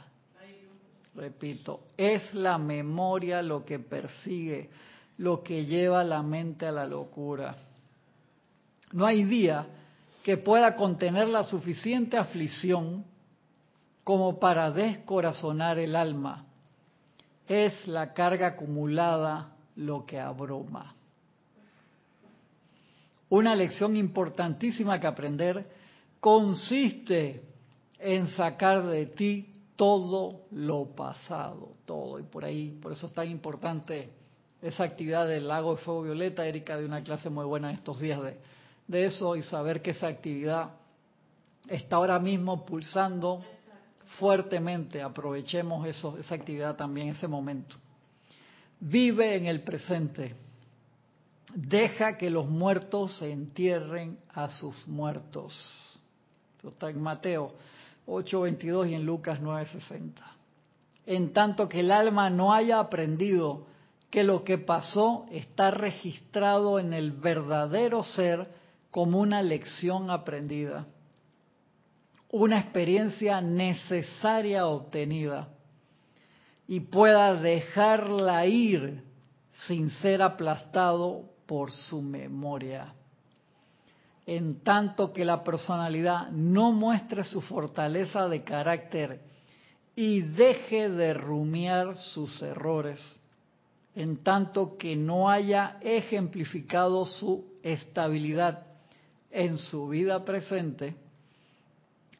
[1.14, 4.72] Repito, es la memoria lo que persigue,
[5.22, 7.56] lo que lleva la mente a la locura.
[8.92, 9.68] No hay día
[10.24, 13.06] que pueda contener la suficiente aflicción
[14.04, 16.46] como para descorazonar el alma.
[17.48, 20.96] Es la carga acumulada lo que abruma.
[23.30, 25.68] Una lección importantísima que aprender
[26.20, 27.44] consiste
[28.00, 32.18] en sacar de ti todo lo pasado, todo.
[32.18, 34.21] Y por ahí, por eso es tan importante
[34.62, 36.46] esa actividad del lago de fuego violeta.
[36.46, 38.38] Erika de una clase muy buena estos días de,
[38.88, 40.72] de eso y saber que esa actividad
[41.68, 43.44] está ahora mismo pulsando
[44.20, 45.02] fuertemente.
[45.02, 47.76] Aprovechemos esa actividad también, ese momento.
[48.80, 50.36] Vive en el presente.
[51.54, 55.54] Deja que los muertos se entierren a sus muertos.
[56.56, 57.54] Esto está en Mateo
[58.08, 60.22] 8:22 y en Lucas 9:60.
[61.06, 63.66] En tanto que el alma no haya aprendido
[64.12, 68.50] que lo que pasó está registrado en el verdadero ser
[68.92, 70.86] como una lección aprendida,
[72.30, 75.48] una experiencia necesaria obtenida
[76.68, 79.02] y pueda dejarla ir
[79.54, 82.94] sin ser aplastado por su memoria.
[84.26, 89.22] En tanto que la personalidad no muestre su fortaleza de carácter
[89.96, 93.21] y deje de rumiar sus errores,
[93.96, 98.66] en tanto que no haya ejemplificado su estabilidad
[99.30, 100.96] en su vida presente,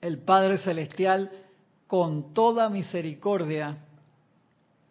[0.02, 1.32] el Padre Celestial,
[1.88, 3.78] con toda misericordia,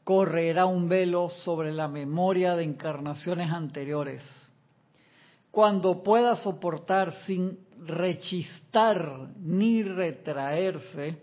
[0.05, 4.23] correrá un velo sobre la memoria de encarnaciones anteriores.
[5.51, 11.23] Cuando pueda soportar sin rechistar ni retraerse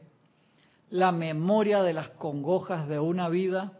[0.89, 3.73] la memoria de las congojas de una vida,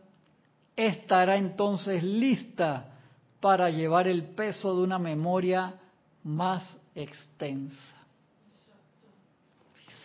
[0.77, 2.93] estará entonces lista
[3.41, 5.73] para llevar el peso de una memoria
[6.23, 6.63] más
[6.93, 7.95] extensa.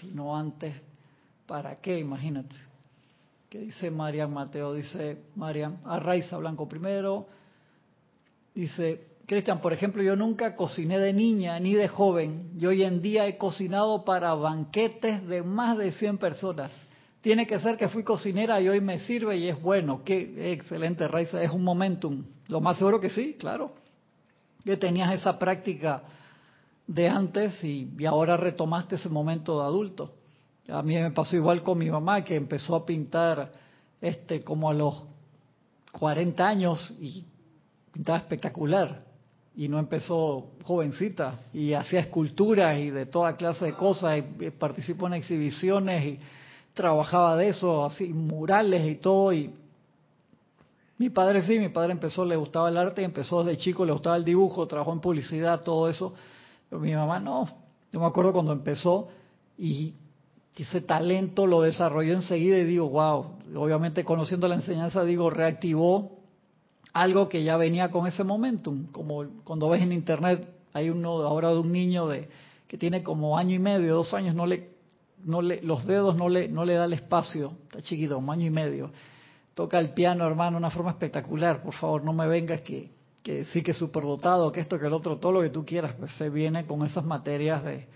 [0.00, 0.74] Si no antes,
[1.46, 1.98] ¿para qué?
[1.98, 2.56] Imagínate.
[3.50, 4.72] ¿Qué dice Marian Mateo?
[4.72, 7.26] Dice Marian, Arraiza Blanco primero.
[8.54, 12.50] Dice, Cristian, por ejemplo, yo nunca cociné de niña ni de joven.
[12.56, 16.70] Y hoy en día he cocinado para banquetes de más de 100 personas
[17.22, 20.02] tiene que ser que fui cocinera y hoy me sirve y es bueno.
[20.04, 22.24] Qué excelente, Raiza, es un momentum.
[22.48, 23.72] Lo más seguro que sí, claro.
[24.64, 26.02] Que tenías esa práctica
[26.86, 30.14] de antes y, ahora retomaste ese momento de adulto.
[30.68, 33.52] A mí me pasó igual con mi mamá que empezó a pintar
[34.00, 35.04] este como a los
[35.92, 37.24] 40 años y
[37.92, 39.04] pintaba espectacular
[39.54, 45.06] y no empezó jovencita y hacía esculturas y de toda clase de cosas y participó
[45.06, 46.20] en exhibiciones y
[46.74, 49.50] trabajaba de eso, así, murales y todo, y
[50.98, 54.16] mi padre sí, mi padre empezó, le gustaba el arte, empezó desde chico, le gustaba
[54.16, 56.14] el dibujo, trabajó en publicidad, todo eso,
[56.68, 57.48] pero mi mamá no,
[57.90, 59.08] yo me acuerdo cuando empezó
[59.58, 59.94] y
[60.56, 66.18] ese talento lo desarrolló enseguida y digo, wow, obviamente conociendo la enseñanza, digo, reactivó
[66.92, 71.48] algo que ya venía con ese momentum, como cuando ves en internet, hay uno ahora
[71.48, 72.28] de un niño de
[72.68, 74.71] que tiene como año y medio, dos años, no le,
[75.24, 78.46] no le, los dedos no le, no le da el espacio, está chiquito, un año
[78.46, 78.90] y medio.
[79.54, 81.62] Toca el piano, hermano, de una forma espectacular.
[81.62, 82.90] Por favor, no me vengas que,
[83.52, 86.12] sí que es superdotado, que esto, que el otro, todo lo que tú quieras, pues
[86.16, 87.86] se viene con esas materias de,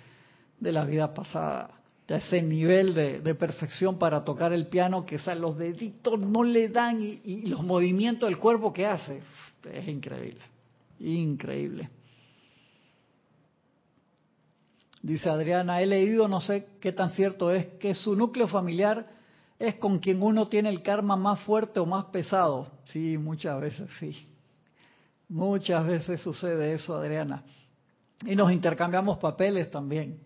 [0.60, 1.70] la vida pasada
[2.06, 6.68] de ese nivel de, perfección para tocar el piano que o los deditos no le
[6.68, 9.22] dan y, los movimientos del cuerpo que hace.
[9.72, 10.42] Es increíble,
[11.00, 11.90] increíble.
[15.06, 19.06] Dice Adriana, he leído, no sé qué tan cierto es, que su núcleo familiar
[19.56, 22.66] es con quien uno tiene el karma más fuerte o más pesado.
[22.86, 24.28] Sí, muchas veces sí.
[25.28, 27.44] Muchas veces sucede eso, Adriana.
[28.24, 30.18] Y nos intercambiamos papeles también.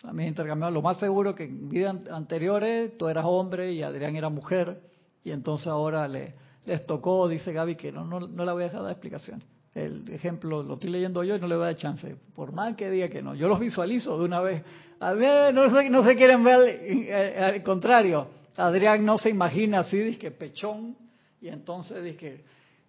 [0.00, 0.72] También intercambiamos.
[0.72, 4.80] Lo más seguro que en vidas anteriores tú eras hombre y Adrián era mujer.
[5.22, 6.32] Y entonces ahora le,
[6.64, 9.44] les tocó, dice Gaby, que no, no, no la voy a dejar dar explicación.
[9.74, 12.16] El ejemplo lo estoy leyendo yo y no le voy a dar chance.
[12.34, 13.34] Por más que diga que no.
[13.34, 14.62] Yo los visualizo de una vez.
[15.00, 15.12] A
[15.52, 18.28] no se, no se quieren ver eh, al, contrario.
[18.56, 20.96] Adrián no se imagina así, dice que pechón.
[21.40, 22.44] Y entonces dice que,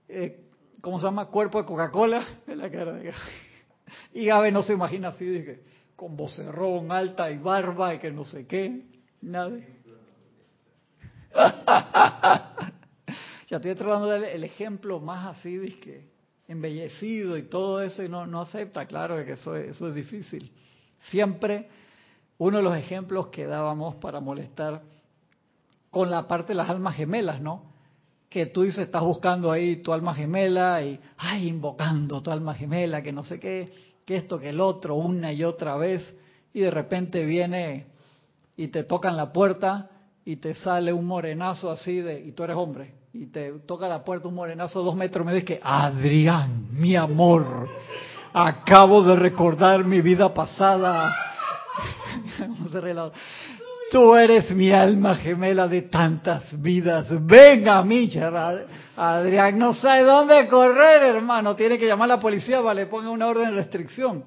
[0.08, 0.46] eh,
[0.80, 1.26] ¿cómo se llama?
[1.26, 3.00] Cuerpo de Coca-Cola en la cara
[4.14, 8.26] Y Gaby no se imagina así, dice con vocerrón alta y barba y que no
[8.26, 8.82] sé qué.
[9.22, 9.58] Nada.
[13.48, 16.15] ya estoy tratando de el ejemplo más así, que
[16.48, 20.52] embellecido y todo eso y no, no acepta, claro que eso es, eso es difícil.
[21.10, 21.70] Siempre
[22.38, 24.82] uno de los ejemplos que dábamos para molestar
[25.90, 27.74] con la parte de las almas gemelas, ¿no?
[28.30, 33.02] Que tú dices, estás buscando ahí tu alma gemela y, ay, invocando tu alma gemela,
[33.02, 33.72] que no sé qué
[34.06, 36.16] que esto, que el otro, una y otra vez,
[36.54, 37.88] y de repente viene
[38.56, 39.90] y te tocan la puerta
[40.24, 44.04] y te sale un morenazo así de, y tú eres hombre, y te toca la
[44.04, 47.70] puerta un morenazo dos metros, me dice Adrián, mi amor,
[48.34, 51.16] acabo de recordar mi vida pasada.
[53.92, 57.08] Tú eres mi alma gemela de tantas vidas.
[57.26, 58.12] Venga, mí,
[58.98, 61.56] Adrián no sabe dónde correr, hermano.
[61.56, 64.26] Tiene que llamar a la policía para que le ponga una orden de restricción.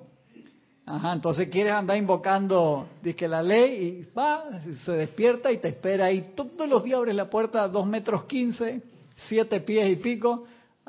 [0.91, 4.45] Ajá, entonces quieres andar invocando, dice la ley, y va,
[4.87, 6.33] se despierta y te espera ahí.
[6.35, 8.81] Todos los días abres la puerta a dos metros quince,
[9.15, 10.45] siete pies y pico.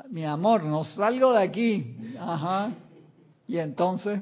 [0.08, 1.96] Mi amor, no salgo de aquí.
[2.18, 2.72] Ajá.
[3.46, 4.20] Y entonces,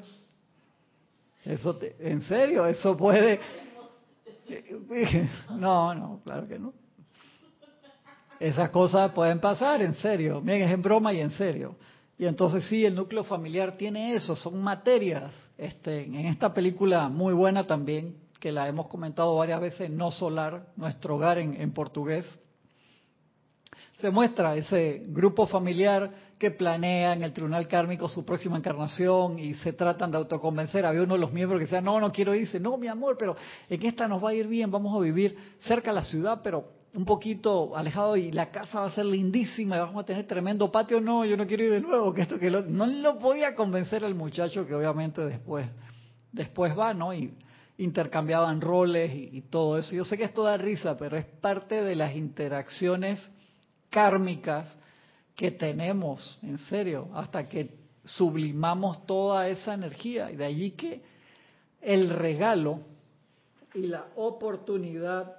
[1.44, 3.38] eso te, en serio, eso puede
[5.50, 6.72] No, no, claro que no.
[8.40, 10.40] Esas cosas pueden pasar, en serio.
[10.40, 11.76] Miren, es en broma y en serio.
[12.18, 15.32] Y entonces sí, el núcleo familiar tiene eso, son materias.
[15.56, 20.66] Este, en esta película muy buena también, que la hemos comentado varias veces, No Solar,
[20.76, 22.26] nuestro hogar en, portugués,
[24.00, 29.54] se muestra ese grupo familiar que planea en el tribunal kármico su próxima encarnación y
[29.54, 30.86] se tratan de autoconvencer.
[30.86, 33.36] Había uno de los miembros que decía, no, no quiero irse, no, mi amor, pero
[33.68, 36.77] en esta nos va a ir bien, vamos a vivir cerca de la ciudad, pero
[36.94, 40.70] un poquito alejado y la casa va a ser lindísima y vamos a tener tremendo
[40.72, 41.00] patio.
[41.00, 42.62] No, yo no quiero ir de nuevo, que esto que lo...
[42.62, 45.66] no lo podía convencer al muchacho que obviamente después
[46.32, 47.12] después va, ¿no?
[47.14, 47.34] Y
[47.78, 49.94] intercambiaban roles y, y todo eso.
[49.94, 53.28] Yo sé que esto da risa, pero es parte de las interacciones
[53.90, 54.68] kármicas
[55.34, 60.30] que tenemos, en serio, hasta que sublimamos toda esa energía.
[60.30, 61.02] Y de allí que
[61.80, 62.80] el regalo
[63.74, 65.37] y la oportunidad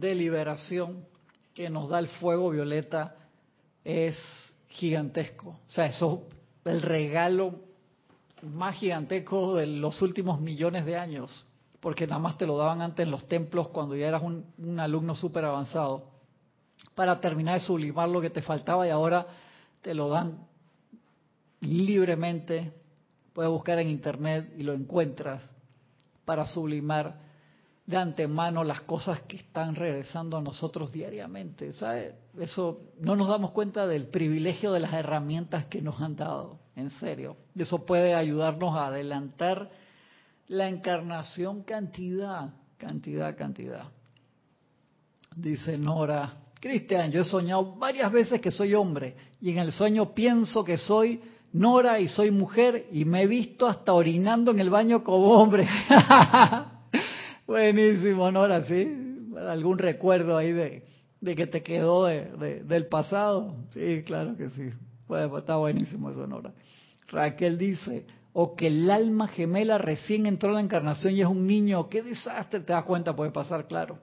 [0.00, 1.06] de liberación
[1.54, 3.16] que nos da el fuego violeta
[3.82, 4.16] es
[4.68, 5.58] gigantesco.
[5.68, 6.24] O sea, eso
[6.64, 7.60] el regalo
[8.42, 11.46] más gigantesco de los últimos millones de años,
[11.80, 14.80] porque nada más te lo daban antes en los templos cuando ya eras un, un
[14.80, 16.10] alumno súper avanzado
[16.94, 19.26] para terminar de sublimar lo que te faltaba y ahora
[19.80, 20.46] te lo dan
[21.60, 22.72] libremente.
[23.32, 25.42] Puedes buscar en internet y lo encuentras
[26.26, 27.25] para sublimar
[27.86, 31.72] de antemano las cosas que están regresando a nosotros diariamente.
[31.72, 32.14] ¿sabes?
[32.38, 36.90] Eso no nos damos cuenta del privilegio de las herramientas que nos han dado, en
[36.90, 37.36] serio.
[37.54, 39.70] Eso puede ayudarnos a adelantar
[40.48, 43.84] la encarnación cantidad, cantidad, cantidad.
[45.34, 50.14] Dice Nora, Cristian, yo he soñado varias veces que soy hombre y en el sueño
[50.14, 51.20] pienso que soy
[51.52, 55.68] Nora y soy mujer y me he visto hasta orinando en el baño como hombre.
[57.46, 59.28] Buenísimo, Nora, sí.
[59.48, 60.82] algún recuerdo ahí de,
[61.22, 63.54] que te quedó del pasado.
[63.70, 64.70] Sí, claro que sí.
[65.06, 66.52] Pues, está buenísimo eso, Nora.
[67.08, 71.46] Raquel dice, o que el alma gemela recién entró en la encarnación y es un
[71.46, 73.98] niño, qué desastre, te das cuenta, puede pasar, claro.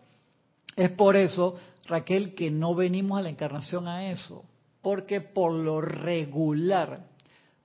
[0.75, 4.45] Es por eso, Raquel, que no venimos a la encarnación a eso,
[4.81, 7.07] porque por lo regular,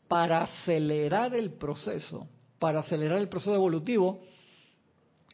[0.08, 2.26] para acelerar el proceso,
[2.58, 4.20] para acelerar el proceso evolutivo,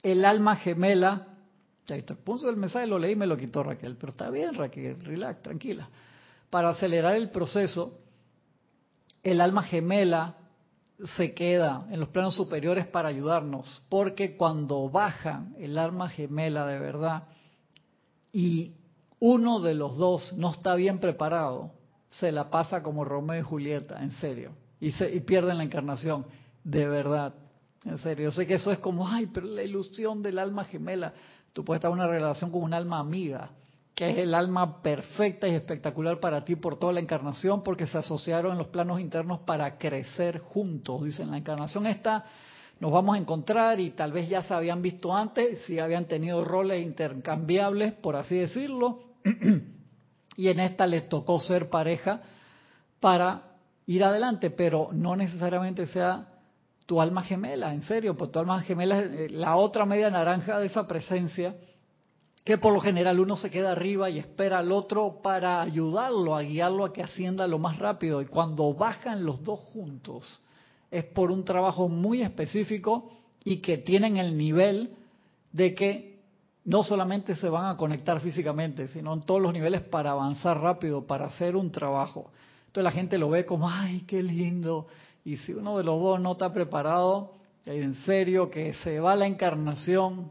[0.05, 1.27] el alma gemela,
[1.87, 4.55] ya está, puso el mensaje, lo leí y me lo quitó Raquel, pero está bien
[4.55, 5.89] Raquel, relax, tranquila.
[6.51, 7.99] Para acelerar el proceso,
[9.23, 10.37] el alma gemela
[11.17, 16.79] se queda en los planos superiores para ayudarnos, porque cuando baja el alma gemela de
[16.79, 17.25] verdad
[18.31, 18.75] y
[19.21, 21.73] uno de los dos no está bien preparado,
[22.11, 26.27] se la pasa como Romeo y Julieta, en serio, y, se, y pierden la encarnación,
[26.63, 27.35] de verdad,
[27.85, 28.24] en serio.
[28.24, 31.12] Yo sé que eso es como, ay, pero la ilusión del alma gemela,
[31.53, 33.51] tú puedes estar en una relación con un alma amiga,
[33.95, 37.99] que es el alma perfecta y espectacular para ti por toda la encarnación, porque se
[37.99, 41.05] asociaron en los planos internos para crecer juntos.
[41.05, 42.24] Dicen, la encarnación esta
[42.80, 46.45] nos vamos a encontrar y tal vez ya se habían visto antes, si habían tenido
[46.45, 49.01] roles intercambiables, por así decirlo,
[50.37, 52.20] y en esta les tocó ser pareja
[52.99, 53.55] para
[53.87, 56.34] ir adelante, pero no necesariamente sea
[56.87, 60.59] tu alma gemela, en serio, pues tu alma gemela es eh, la otra media naranja
[60.59, 61.57] de esa presencia
[62.45, 66.43] que por lo general uno se queda arriba y espera al otro para ayudarlo, a
[66.43, 68.20] guiarlo a que ascienda lo más rápido.
[68.20, 70.41] Y cuando bajan los dos juntos,
[70.91, 73.11] es por un trabajo muy específico
[73.43, 74.95] y que tienen el nivel
[75.53, 76.20] de que
[76.64, 81.07] no solamente se van a conectar físicamente, sino en todos los niveles para avanzar rápido,
[81.07, 82.30] para hacer un trabajo.
[82.66, 84.87] Entonces la gente lo ve como, ay, qué lindo.
[85.25, 87.33] Y si uno de los dos no está preparado,
[87.64, 90.31] en serio, que se va la encarnación,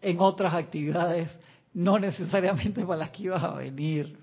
[0.00, 1.28] en otras actividades,
[1.74, 4.18] no necesariamente para las que ibas a venir.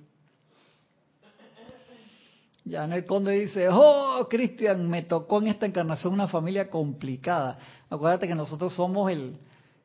[2.66, 7.60] el Conde dice, oh, Cristian, me tocó en esta encarnación una familia complicada.
[7.90, 9.38] Acuérdate que nosotros somos el,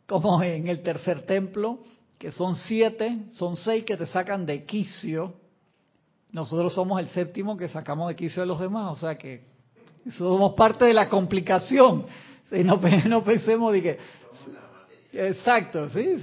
[0.06, 1.80] como en el tercer templo,
[2.16, 5.34] que son siete, son seis que te sacan de quicio.
[6.30, 9.57] Nosotros somos el séptimo que sacamos de quicio de los demás, o sea que
[10.16, 12.06] somos parte de la complicación.
[12.50, 13.98] Y no, pensemos de que
[15.12, 16.16] Exacto, sí,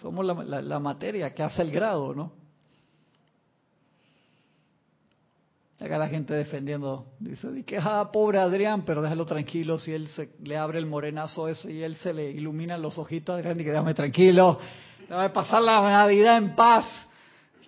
[0.00, 2.32] somos la, materia que hace el grado, ¿no?
[5.80, 10.30] Acá la gente defendiendo, dice, que ah, pobre Adrián, pero déjalo tranquilo, si él se,
[10.42, 13.70] le abre el morenazo ese y él se le ilumina los ojitos Adrián, y que
[13.70, 14.58] déjame tranquilo,
[15.00, 16.84] déjame pasar la Navidad en paz.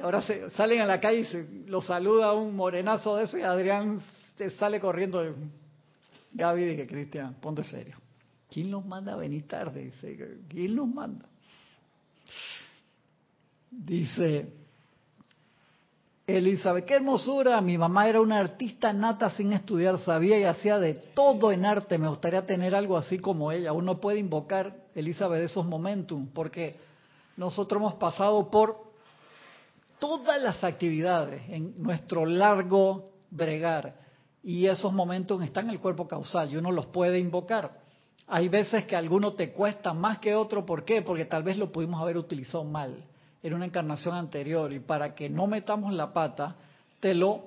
[0.00, 3.42] Ahora se, salen a la calle y se, lo saluda un morenazo de ese y
[3.42, 4.00] Adrián
[4.58, 5.22] sale corriendo.
[6.32, 7.96] Gaby, dije, Cristian, ponte serio.
[8.48, 9.84] ¿Quién nos manda a venir tarde?
[9.84, 11.26] Dice, ¿quién nos manda?
[13.70, 14.52] Dice
[16.26, 17.60] Elizabeth, qué hermosura.
[17.60, 21.98] Mi mamá era una artista nata sin estudiar, sabía y hacía de todo en arte.
[21.98, 23.72] Me gustaría tener algo así como ella.
[23.72, 26.76] Uno puede invocar, Elizabeth, esos momentos, porque
[27.36, 28.90] nosotros hemos pasado por
[29.98, 33.94] todas las actividades en nuestro largo bregar
[34.42, 37.80] y esos momentos están en el cuerpo causal y uno los puede invocar.
[38.26, 41.02] Hay veces que alguno te cuesta más que otro, ¿por qué?
[41.02, 43.04] Porque tal vez lo pudimos haber utilizado mal
[43.42, 46.56] en una encarnación anterior y para que no metamos la pata,
[47.00, 47.46] te lo,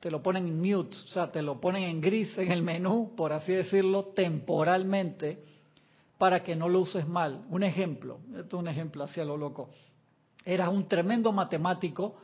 [0.00, 3.12] te lo ponen en mute, o sea, te lo ponen en gris en el menú,
[3.16, 5.44] por así decirlo, temporalmente,
[6.18, 7.44] para que no lo uses mal.
[7.50, 9.70] Un ejemplo, esto es un ejemplo hacia lo loco.
[10.44, 12.16] Eras un tremendo matemático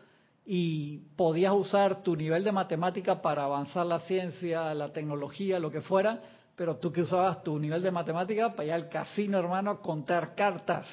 [0.52, 5.80] y podías usar tu nivel de matemática para avanzar la ciencia, la tecnología, lo que
[5.80, 6.20] fuera,
[6.56, 10.34] pero tú que usabas tu nivel de matemática para ir al casino, hermano, a contar
[10.34, 10.88] cartas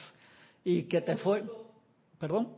[0.64, 1.43] y que te fue...
[2.20, 2.49] ¿Perdón?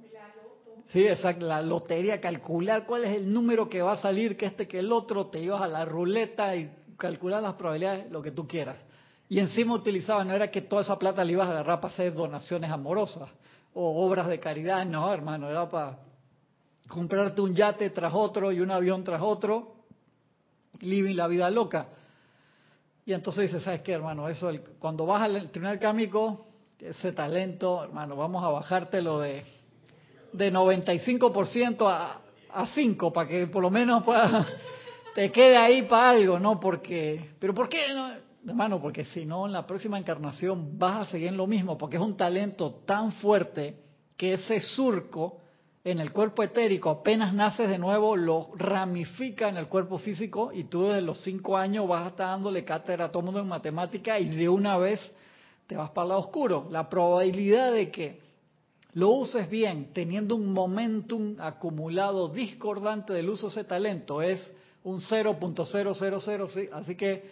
[0.87, 4.67] Sí, exacto, la lotería, calcular cuál es el número que va a salir, que este,
[4.67, 8.45] que el otro, te ibas a la ruleta y calcular las probabilidades, lo que tú
[8.45, 8.75] quieras.
[9.29, 12.13] Y encima utilizabas, no era que toda esa plata le ibas a agarrar para hacer
[12.13, 13.29] donaciones amorosas
[13.73, 16.08] o obras de caridad, no, hermano, era para
[16.89, 19.75] comprarte un yate tras otro y un avión tras otro,
[20.81, 21.87] living la vida loca.
[23.05, 24.27] Y entonces dice, ¿sabes qué, hermano?
[24.27, 26.45] Eso, cuando vas al tribunal cámico,
[26.79, 29.43] ese talento, hermano, vamos a bajártelo de,
[30.33, 32.21] de 95% a,
[32.53, 34.03] a 5 para que por lo menos
[35.15, 36.59] te quede ahí para algo, ¿no?
[36.59, 38.09] Porque, pero ¿por qué no?
[38.47, 42.01] Hermano, porque si no, en la próxima encarnación vas a seguir lo mismo, porque es
[42.01, 43.75] un talento tan fuerte
[44.15, 45.38] que ese surco
[45.83, 50.65] en el cuerpo etérico, apenas naces de nuevo, lo ramifica en el cuerpo físico y
[50.65, 54.19] tú desde los cinco años vas a estar dándole cátedra a todo mundo en matemática
[54.19, 54.99] y de una vez
[55.67, 56.67] te vas para el lado oscuro.
[56.69, 58.19] La probabilidad de que
[58.93, 64.51] lo uses bien, teniendo un momentum acumulado discordante del uso de ese talento, es
[64.83, 67.29] un 0.000, así que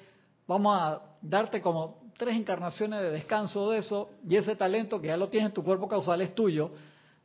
[0.48, 5.18] vamos a darte como tres encarnaciones de descanso de eso, y ese talento que ya
[5.18, 6.72] lo tienes en tu cuerpo causal es tuyo,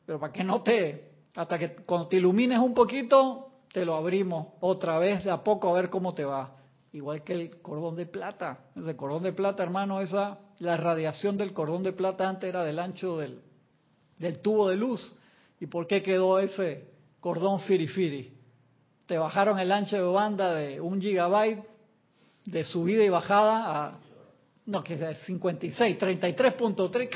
[0.04, 4.48] pero para que no te, hasta que cuando te ilumines un poquito, te lo abrimos
[4.60, 6.56] otra vez de a poco a ver cómo te va.
[6.92, 8.66] Igual que el cordón de plata.
[8.76, 12.78] Ese cordón de plata, hermano, esa, la radiación del cordón de plata antes era del
[12.78, 13.40] ancho del,
[14.18, 15.14] del tubo de luz.
[15.58, 18.36] ¿Y por qué quedó ese cordón firifiri?
[19.06, 21.64] Te bajaron el ancho de banda de un gigabyte
[22.44, 23.98] de subida y bajada a,
[24.66, 27.08] no, que es 56, 33.3,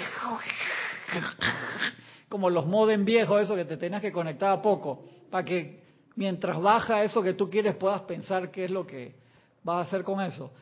[2.29, 5.83] como los modem viejos, eso que te tenías que conectar a poco, para que
[6.17, 9.15] mientras baja eso que tú quieres puedas pensar qué es lo que
[9.63, 10.53] vas a hacer con eso.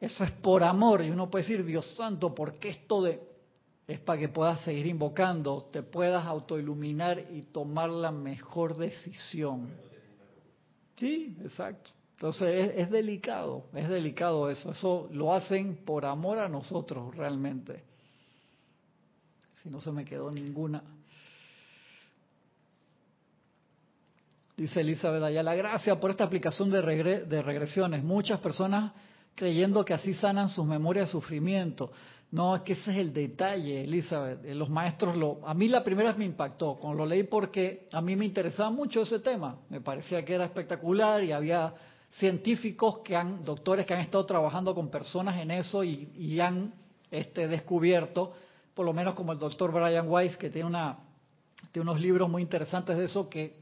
[0.00, 3.32] Eso es por amor y uno puede decir, Dios santo, ¿por qué esto de
[3.86, 9.68] es para que puedas seguir invocando, te puedas autoiluminar y tomar la mejor decisión.
[10.96, 11.90] Sí, exacto.
[12.12, 14.70] Entonces es, delicado, es delicado eso.
[14.70, 17.82] Eso lo hacen por amor a nosotros realmente.
[19.62, 20.82] Si no se me quedó ninguna.
[24.56, 28.02] Dice Elizabeth Ayala, gracias por esta aplicación de, regresiones.
[28.02, 28.92] Muchas personas
[29.34, 31.92] creyendo que así sanan sus memorias de sufrimiento.
[32.32, 34.44] No, es que ese es el detalle, Elizabeth.
[34.44, 35.46] Eh, los maestros lo...
[35.46, 38.70] A mí la primera vez me impactó, cuando lo leí porque a mí me interesaba
[38.70, 39.58] mucho ese tema.
[39.68, 41.74] Me parecía que era espectacular y había
[42.12, 46.72] científicos que han, doctores que han estado trabajando con personas en eso y, han
[47.10, 48.32] este, descubierto,
[48.74, 50.98] por lo menos como el doctor Brian Weiss, que tiene, una,
[51.72, 53.56] tiene unos libros muy interesantes de eso, que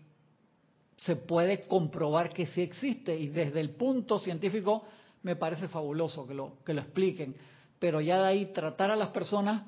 [0.97, 3.17] se puede comprobar que sí existe.
[3.17, 4.85] Y desde el punto científico
[5.23, 7.35] me parece fabuloso que lo, que lo expliquen
[7.81, 9.63] pero ya de ahí tratar a las personas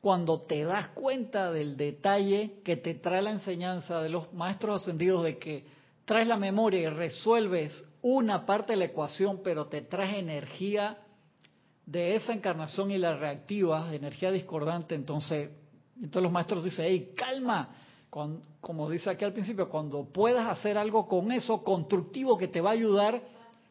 [0.00, 5.24] cuando te das cuenta del detalle que te trae la enseñanza de los maestros ascendidos
[5.24, 5.64] de que
[6.04, 10.98] traes la memoria y resuelves una parte de la ecuación, pero te traes energía
[11.86, 15.50] de esa encarnación y la reactivas, energía discordante, entonces,
[15.96, 17.76] entonces los maestros dicen, hey, calma,
[18.60, 22.70] como dice aquí al principio, cuando puedas hacer algo con eso constructivo que te va
[22.70, 23.20] a ayudar,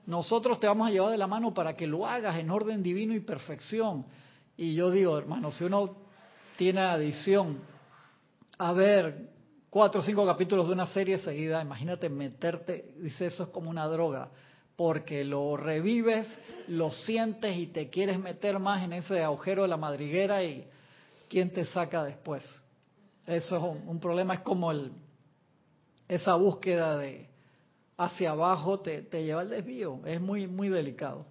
[0.06, 3.16] nosotros te vamos a llevar de la mano para que lo hagas en orden divino
[3.16, 4.06] y perfección.
[4.58, 5.96] Y yo digo, hermano, si uno
[6.58, 7.60] tiene adición
[8.58, 9.30] a ver
[9.70, 13.88] cuatro o cinco capítulos de una serie seguida, imagínate meterte, dice eso es como una
[13.88, 14.30] droga,
[14.76, 16.28] porque lo revives,
[16.68, 20.68] lo sientes y te quieres meter más en ese agujero de la madriguera y
[21.30, 22.44] ¿quién te saca después?
[23.26, 24.92] Eso es un, problema, es como el,
[26.08, 27.30] esa búsqueda de,
[27.98, 30.02] hacia abajo te, te lleva al desvío.
[30.06, 31.26] Es muy, muy delicado.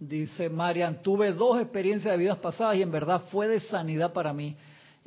[0.00, 4.32] Dice Marian, tuve dos experiencias de vidas pasadas y en verdad fue de sanidad para
[4.32, 4.56] mí.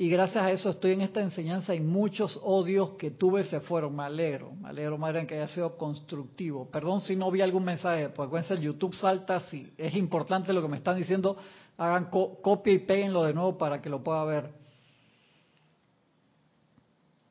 [0.01, 3.95] Y gracias a eso estoy en esta enseñanza y muchos odios que tuve se fueron.
[3.95, 6.71] Me alegro, me alegro Marian que haya sido constructivo.
[6.71, 10.69] Perdón si no vi algún mensaje, pues el YouTube salta, si es importante lo que
[10.69, 11.37] me están diciendo,
[11.77, 14.51] hagan copia y péguenlo de nuevo para que lo pueda ver.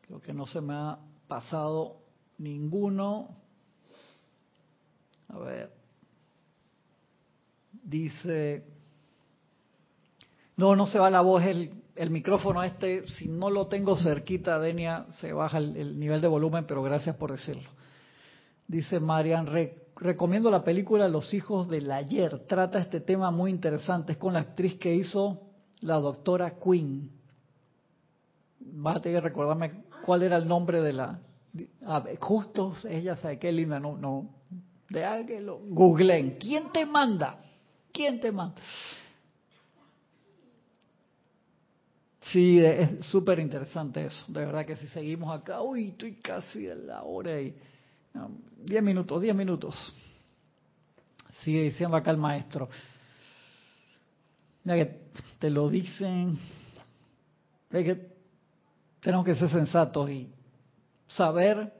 [0.02, 0.96] Creo que no se me ha
[1.26, 1.96] pasado
[2.38, 3.36] ninguno.
[5.26, 5.72] A ver.
[7.82, 8.64] Dice,
[10.56, 14.58] no, no se va la voz, el, el micrófono este, si no lo tengo cerquita,
[14.58, 17.68] Denia, se baja el, nivel de volumen, pero gracias por decirlo.
[18.66, 19.48] Dice Marian,
[19.96, 24.40] recomiendo la película Los hijos del ayer, trata este tema muy interesante, es con la
[24.40, 25.40] actriz que hizo
[25.80, 27.10] la doctora Quinn.
[28.60, 31.18] Vas a recordarme cuál era el nombre de la...
[32.20, 34.30] justo ella sabe qué linda, no, no.
[34.88, 36.36] De que lo googleen.
[36.38, 37.40] ¿Quién te manda?
[37.92, 38.60] ¿Quién te manda?
[42.32, 44.24] Sí, es súper interesante eso.
[44.28, 47.54] De verdad que si seguimos acá, uy, estoy casi a la hora y...
[48.64, 49.94] diez minutos, diez minutos.
[51.42, 52.68] Sigue diciendo acá el maestro.
[54.62, 55.00] Mira que
[55.38, 56.38] te lo dicen.
[57.70, 58.10] Es que
[59.00, 60.30] tenemos que ser sensatos y
[61.08, 61.72] saber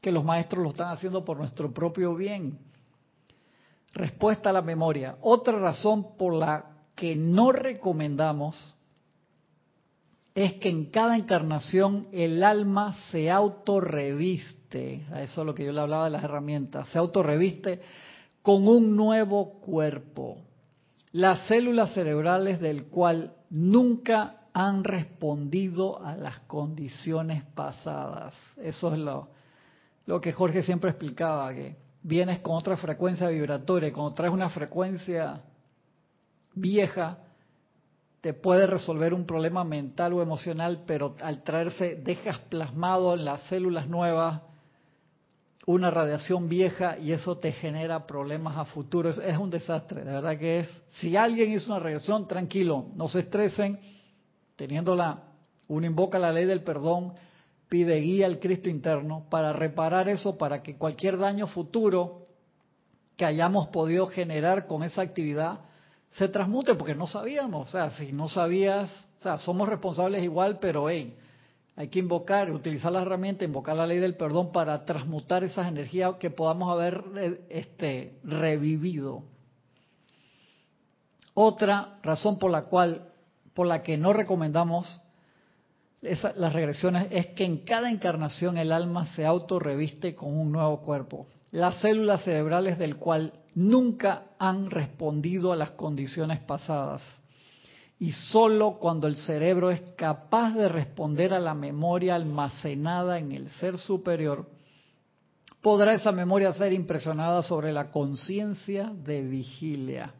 [0.00, 2.58] que los maestros lo están haciendo por nuestro propio bien.
[3.94, 5.16] Respuesta a la memoria.
[5.20, 8.74] Otra razón por la que no recomendamos
[10.34, 15.72] es que en cada encarnación el alma se autorreviste, a eso es lo que yo
[15.72, 17.80] le hablaba de las herramientas, se autorreviste
[18.40, 20.38] con un nuevo cuerpo.
[21.12, 28.34] Las células cerebrales del cual nunca han respondido a las condiciones pasadas.
[28.56, 34.32] Eso es lo, que Jorge siempre explicaba, que vienes con otra frecuencia vibratoria, cuando traes
[34.32, 35.42] una frecuencia
[36.54, 37.18] vieja,
[38.22, 43.42] te puede resolver un problema mental o emocional, pero al traerse dejas plasmado en las
[43.42, 44.42] células nuevas
[45.66, 49.10] una radiación vieja y eso te genera problemas a futuro.
[49.10, 50.82] Es, un desastre, de verdad que es.
[51.00, 53.80] Si alguien hizo una regresión, tranquilo, no se estresen,
[54.54, 55.24] teniéndola,
[55.66, 57.14] uno invoca la ley del perdón,
[57.68, 62.26] pide guía al Cristo interno para reparar eso, para que cualquier daño futuro
[63.16, 65.71] que hayamos podido generar con esa actividad
[66.12, 70.58] se transmute, porque no sabíamos, o sea, si no sabías, o sea, somos responsables igual,
[70.58, 71.16] pero hey,
[71.74, 76.16] hay que invocar, utilizar la herramienta, invocar la ley del perdón para transmutar esas energías
[76.16, 79.22] que podamos haber eh, este, revivido.
[81.34, 83.08] Otra razón por la cual,
[83.54, 85.00] por la que no recomendamos
[86.02, 91.28] las regresiones es que en cada encarnación el alma se autorreviste con un nuevo cuerpo.
[91.52, 97.02] Las células cerebrales del cual nunca han respondido a las condiciones pasadas.
[97.98, 103.48] Y sólo cuando el cerebro es capaz de responder a la memoria almacenada en el
[103.50, 104.48] ser superior,
[105.60, 110.14] podrá esa memoria ser impresionada sobre la conciencia de vigilia.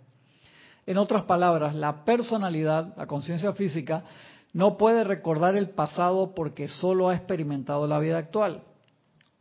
[0.87, 4.05] En otras palabras, la personalidad, la conciencia física,
[4.53, 8.63] no puede recordar el pasado porque solo ha experimentado la vida actual.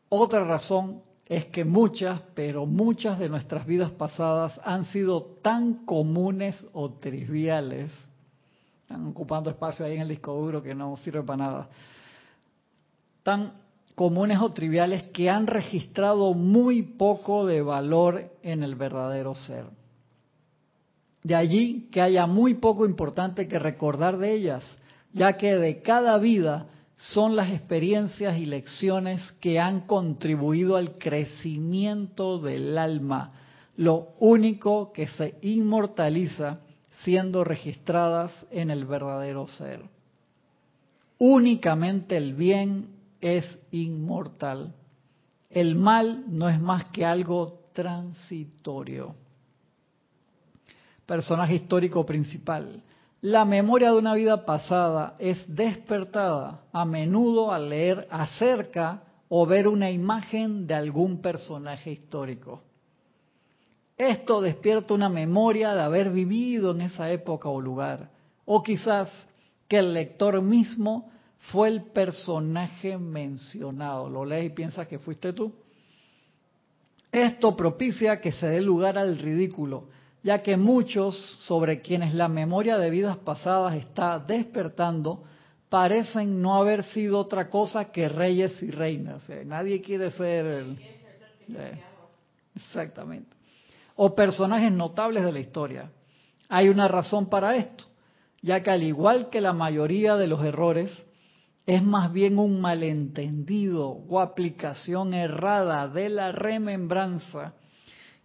[0.09, 6.67] Otra razón es que muchas, pero muchas de nuestras vidas pasadas han sido tan comunes
[6.73, 7.89] o triviales,
[8.81, 11.69] están ocupando espacio ahí en el disco duro que no sirve para nada,
[13.23, 13.53] tan
[13.95, 19.67] comunes o triviales que han registrado muy poco de valor en el verdadero ser.
[21.23, 24.65] De allí que haya muy poco importante que recordar de ellas
[25.13, 26.67] ya que de cada vida
[27.01, 33.33] son las experiencias y lecciones que han contribuido al crecimiento del alma,
[33.75, 36.59] lo único que se inmortaliza
[37.03, 39.81] siendo registradas en el verdadero ser.
[41.17, 42.89] Únicamente el bien
[43.19, 44.75] es inmortal.
[45.49, 49.15] El mal no es más que algo transitorio.
[51.07, 52.83] Personaje histórico principal.
[53.21, 59.67] La memoria de una vida pasada es despertada a menudo al leer acerca o ver
[59.67, 62.63] una imagen de algún personaje histórico.
[63.95, 68.09] Esto despierta una memoria de haber vivido en esa época o lugar,
[68.45, 69.07] o quizás
[69.67, 71.11] que el lector mismo
[71.51, 74.09] fue el personaje mencionado.
[74.09, 75.53] Lo lees y piensas que fuiste tú.
[77.11, 79.89] Esto propicia que se dé lugar al ridículo
[80.23, 81.15] ya que muchos
[81.47, 85.23] sobre quienes la memoria de vidas pasadas está despertando
[85.69, 89.23] parecen no haber sido otra cosa que reyes y reinas.
[89.45, 90.77] nadie quiere ser el...
[91.53, 91.81] Eh,
[92.55, 93.35] exactamente.
[93.95, 95.91] O personajes notables de la historia.
[96.49, 97.85] Hay una razón para esto,
[98.41, 100.91] ya que al igual que la mayoría de los errores,
[101.65, 107.53] es más bien un malentendido o aplicación errada de la remembranza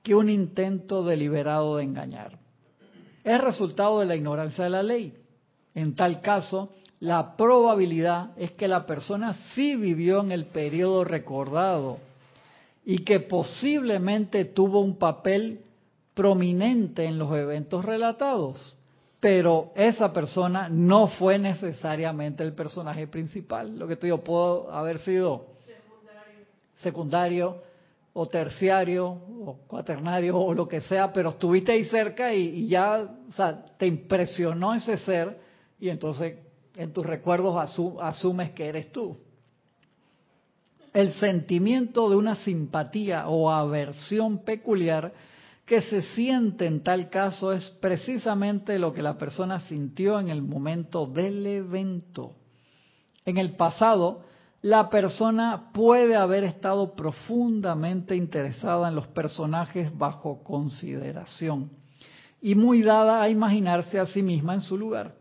[0.06, 2.38] que un intento deliberado de engañar.
[3.24, 5.12] Es resultado de la ignorancia de la ley.
[5.74, 11.98] En tal caso, la probabilidad es que la persona sí vivió en el periodo recordado
[12.84, 15.62] y que posiblemente tuvo un papel
[16.14, 18.76] prominente en los eventos relatados,
[19.18, 23.76] pero esa persona no fue necesariamente el personaje principal.
[23.76, 26.44] Lo que te digo, pudo haber sido secundario,
[26.76, 27.66] secundario
[28.18, 33.32] o terciario o cuaternario o lo que sea, pero estuviste ahí cerca y, ya, o
[33.32, 35.38] sea, te impresionó ese ser
[35.78, 36.38] y entonces
[36.76, 37.54] en tus recuerdos
[38.00, 39.18] asumes que eres tú.
[40.94, 45.12] El sentimiento de una simpatía o aversión peculiar
[45.66, 50.40] que se siente en tal caso es precisamente lo que la persona sintió en el
[50.40, 52.34] momento del evento.
[53.26, 54.22] En el pasado,
[54.66, 61.70] la persona puede haber estado profundamente interesada en los personajes bajo consideración
[62.42, 65.14] y muy dada a imaginarse a sí misma en su lugar.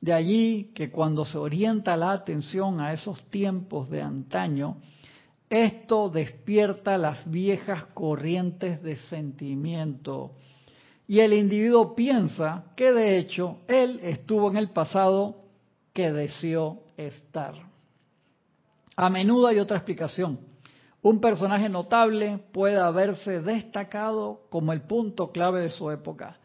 [0.00, 4.76] De allí que cuando se orienta la atención a esos tiempos de antaño,
[5.48, 10.36] esto despierta las viejas corrientes de sentimiento
[11.08, 15.38] y el individuo piensa que de hecho él estuvo en el pasado
[15.92, 17.69] que deseó estar.
[19.02, 20.38] A menudo hay otra explicación.
[21.00, 26.36] Un personaje notable puede haberse destacado como el punto clave de su época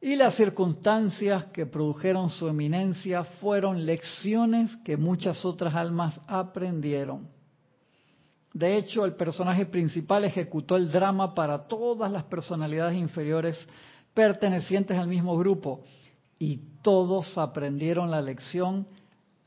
[0.00, 7.28] y las circunstancias que produjeron su eminencia fueron lecciones que muchas otras almas aprendieron.
[8.52, 13.64] De hecho, el personaje principal ejecutó el drama para todas las personalidades inferiores
[14.14, 15.84] pertenecientes al mismo grupo
[16.40, 18.88] y todos aprendieron la lección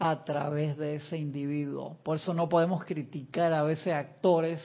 [0.06, 1.96] a través de ese individuo.
[2.04, 4.62] Por eso no podemos criticar a veces actores,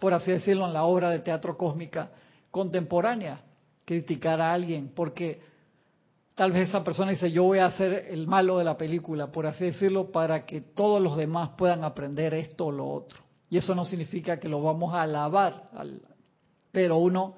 [0.00, 2.10] por así decirlo, en la obra de teatro cósmica
[2.50, 3.42] contemporánea,
[3.84, 5.42] criticar a alguien, porque
[6.34, 9.44] tal vez esa persona dice, yo voy a ser el malo de la película, por
[9.44, 13.20] así decirlo, para que todos los demás puedan aprender esto o lo otro.
[13.50, 15.68] Y eso no significa que lo vamos a alabar,
[16.72, 17.36] pero uno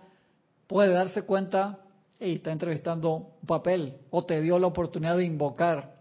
[0.69, 1.81] puede darse cuenta,
[2.21, 3.11] y está entrevistando
[3.41, 5.98] un papel, o te dio la oportunidad de invocar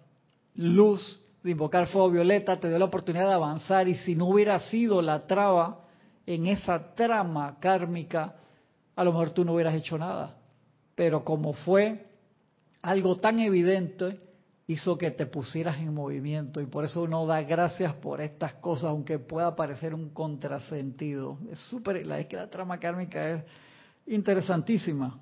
[0.58, 4.60] luz, de invocar fuego violeta, te dio la oportunidad de avanzar, y si no hubiera
[4.62, 5.86] sido la traba
[6.26, 8.36] en esa trama kármica,
[8.96, 10.36] a lo mejor tú no hubieras hecho nada.
[10.96, 12.08] Pero como fue
[12.82, 14.20] algo tan evidente,
[14.68, 18.90] hizo que te pusieras en movimiento y por eso uno da gracias por estas cosas,
[18.90, 21.38] aunque pueda parecer un contrasentido.
[21.50, 23.44] Es súper, la, es que la trama kármica es
[24.08, 25.18] interesantísima.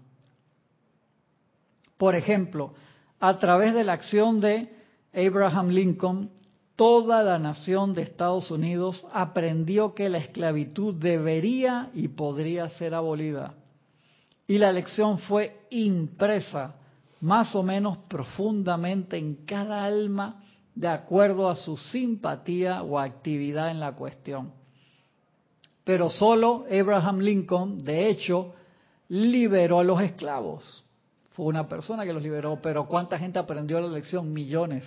[1.98, 2.74] Por ejemplo,
[3.20, 4.75] a través de la acción de
[5.16, 6.30] Abraham Lincoln,
[6.76, 13.54] toda la nación de Estados Unidos aprendió que la esclavitud debería y podría ser abolida.
[14.48, 16.76] Y la lección fue impresa
[17.22, 20.44] más o menos profundamente en cada alma
[20.76, 24.52] de acuerdo a su simpatía o actividad en la cuestión.
[25.84, 28.54] Pero solo Abraham Lincoln, de hecho,
[29.08, 30.84] liberó a los esclavos.
[31.32, 34.32] Fue una persona que los liberó, pero ¿cuánta gente aprendió la lección?
[34.34, 34.84] Millones.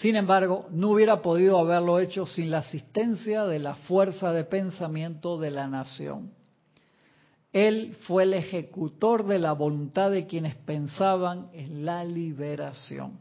[0.00, 5.38] Sin embargo, no hubiera podido haberlo hecho sin la asistencia de la fuerza de pensamiento
[5.38, 6.32] de la nación.
[7.52, 13.18] Él fue el ejecutor de la voluntad de quienes pensaban en la liberación.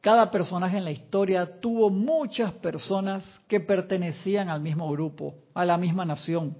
[0.00, 5.76] Cada personaje en la historia tuvo muchas personas que pertenecían al mismo grupo, a la
[5.76, 6.56] misma nación,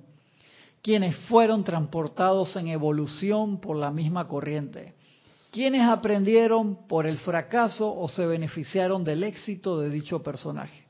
[0.83, 4.93] quienes fueron transportados en evolución por la misma corriente,
[5.55, 10.83] quienes aprendieron por el fracaso o se beneficiaron del éxito de dicho personaje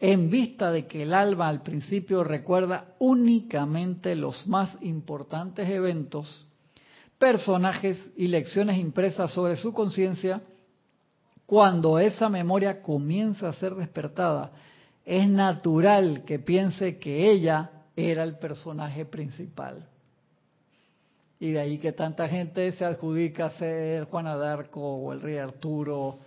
[0.00, 6.48] en vista de que el alma al principio recuerda únicamente los más importantes eventos,
[7.16, 10.42] personajes y lecciones impresas sobre su conciencia,
[11.46, 14.50] cuando esa memoria comienza a ser despertada,
[15.04, 19.89] es natural que piense que ella era el personaje principal.
[21.40, 25.38] Y de ahí que tanta gente se adjudica a ser Juana d'Arco o el rey
[25.38, 26.18] Arturo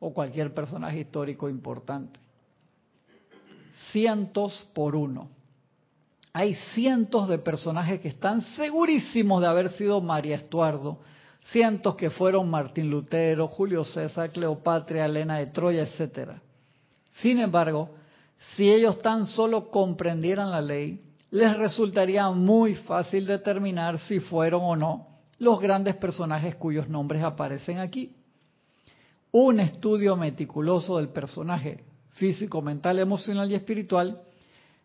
[0.00, 2.22] o cualquier personaje histórico importante
[3.90, 5.28] cientos por uno.
[6.32, 10.98] Hay cientos de personajes que están segurísimos de haber sido María Estuardo,
[11.50, 16.40] cientos que fueron Martín Lutero, Julio César, Cleopatra, Elena de Troya, etcétera.
[17.20, 17.90] Sin embargo,
[18.56, 21.00] si ellos tan solo comprendieran la ley,
[21.32, 25.08] les resultaría muy fácil determinar si fueron o no
[25.38, 28.14] los grandes personajes cuyos nombres aparecen aquí.
[29.32, 34.20] Un estudio meticuloso del personaje físico, mental, emocional y espiritual,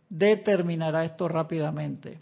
[0.10, 2.22] determinará esto rápidamente.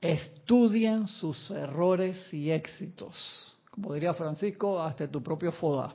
[0.00, 3.54] Estudien sus errores y éxitos.
[3.70, 5.94] Como diría Francisco, hasta tu propio foda.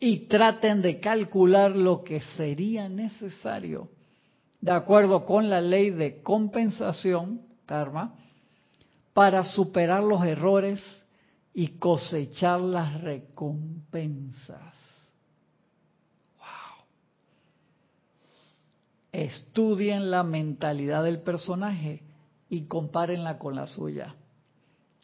[0.00, 3.90] Y traten de calcular lo que sería necesario,
[4.60, 8.14] de acuerdo con la ley de compensación, karma,
[9.12, 10.82] para superar los errores
[11.52, 14.80] y cosechar las recompensas.
[19.12, 22.02] estudien la mentalidad del personaje
[22.48, 24.14] y compárenla con la suya.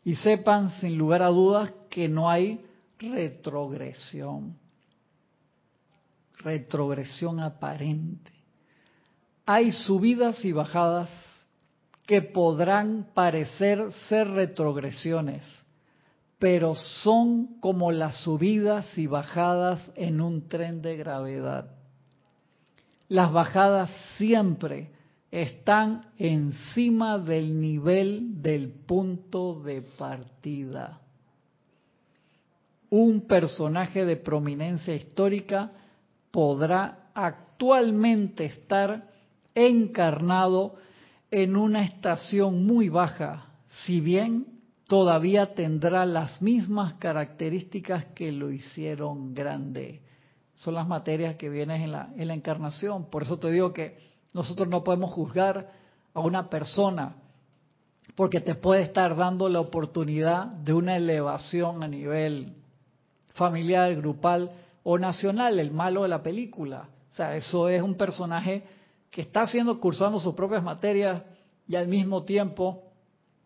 [0.05, 2.65] Y sepan sin lugar a dudas que no hay
[2.99, 4.57] retrogresión.
[6.39, 8.36] Retrogresión aparente.
[9.47, 11.09] Hay subidas y bajadas
[12.07, 15.44] que podrán parecer ser retrogresiones,
[16.38, 21.76] pero son como las subidas y bajadas en un tren de gravedad
[23.09, 24.90] las bajadas siempre
[25.30, 31.01] están encima del nivel del punto de partida.
[32.90, 35.70] Un personaje de prominencia histórica
[36.30, 39.09] podrá actualmente estar
[39.57, 40.77] encarnado
[41.33, 43.47] en una estación muy baja,
[43.85, 44.47] si bien
[44.87, 50.03] todavía tendrá las mismas características que lo hicieron grande
[50.57, 53.11] son las materias que vienen en la, en la encarnación.
[53.11, 53.99] Por eso te digo que
[54.33, 55.71] nosotros no podemos juzgar
[56.15, 57.17] a una persona
[58.15, 62.55] porque te puede estar dando la oportunidad de una elevación a nivel
[63.35, 64.51] familiar, grupal
[64.83, 66.89] o nacional, el malo de la película.
[67.11, 68.65] sea, eso es un personaje
[69.17, 71.23] que está haciendo, cursando sus propias materias
[71.67, 72.83] y al mismo tiempo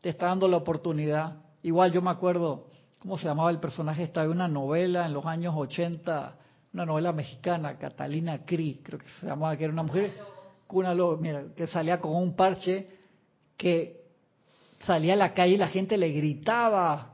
[0.01, 1.45] te está dando la oportunidad.
[1.62, 2.66] Igual yo me acuerdo,
[2.99, 4.03] ¿cómo se llamaba el personaje?
[4.03, 6.35] Estaba en una novela en los años 80,
[6.73, 10.12] una novela mexicana, Catalina Cri, creo que se llamaba, que era una mujer,
[10.71, 12.89] una, mira, que salía con un parche
[13.57, 14.07] que
[14.85, 17.12] salía a la calle y la gente le gritaba,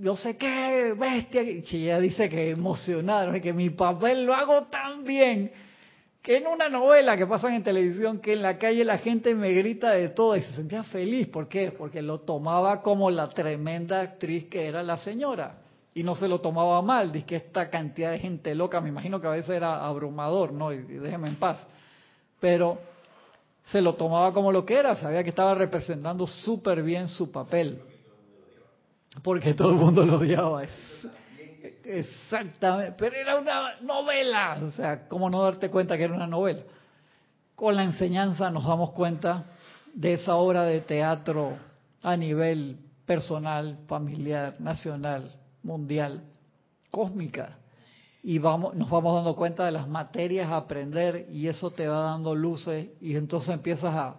[0.00, 5.04] yo sé qué, bestia, y ella dice que emocionaron, que mi papel lo hago tan
[5.04, 5.52] bien
[6.22, 9.52] que en una novela que pasan en televisión, que en la calle la gente me
[9.52, 11.26] grita de todo y se sentía feliz.
[11.26, 11.72] ¿Por qué?
[11.72, 15.58] Porque lo tomaba como la tremenda actriz que era la señora.
[15.94, 19.20] Y no se lo tomaba mal, dice que esta cantidad de gente loca, me imagino
[19.20, 20.72] que a veces era abrumador, ¿no?
[20.72, 21.66] Y, déjeme en paz.
[22.40, 22.78] Pero
[23.70, 27.82] se lo tomaba como lo que era, sabía que estaba representando súper bien su papel.
[29.22, 30.62] Porque todo el mundo lo odiaba.
[31.84, 36.62] Exactamente, pero era una novela, o sea, ¿cómo no darte cuenta que era una novela?
[37.54, 39.44] Con la enseñanza nos damos cuenta
[39.94, 41.56] de esa obra de teatro
[42.02, 45.30] a nivel personal, familiar, nacional,
[45.62, 46.22] mundial,
[46.90, 47.58] cósmica.
[48.22, 51.98] Y vamos, nos vamos dando cuenta de las materias a aprender y eso te va
[51.98, 54.16] dando luces y entonces empiezas a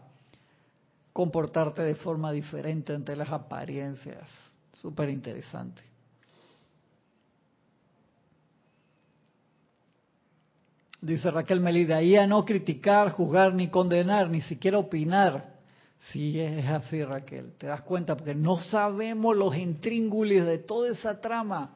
[1.14, 4.30] comportarte de forma diferente ante las apariencias.
[4.74, 5.93] Súper interesante.
[11.04, 15.56] Dice Raquel Melida, ahí a no criticar, juzgar ni condenar, ni siquiera opinar.
[16.14, 21.20] Sí, es así Raquel, te das cuenta, porque no sabemos los intríngulis de toda esa
[21.20, 21.76] trama.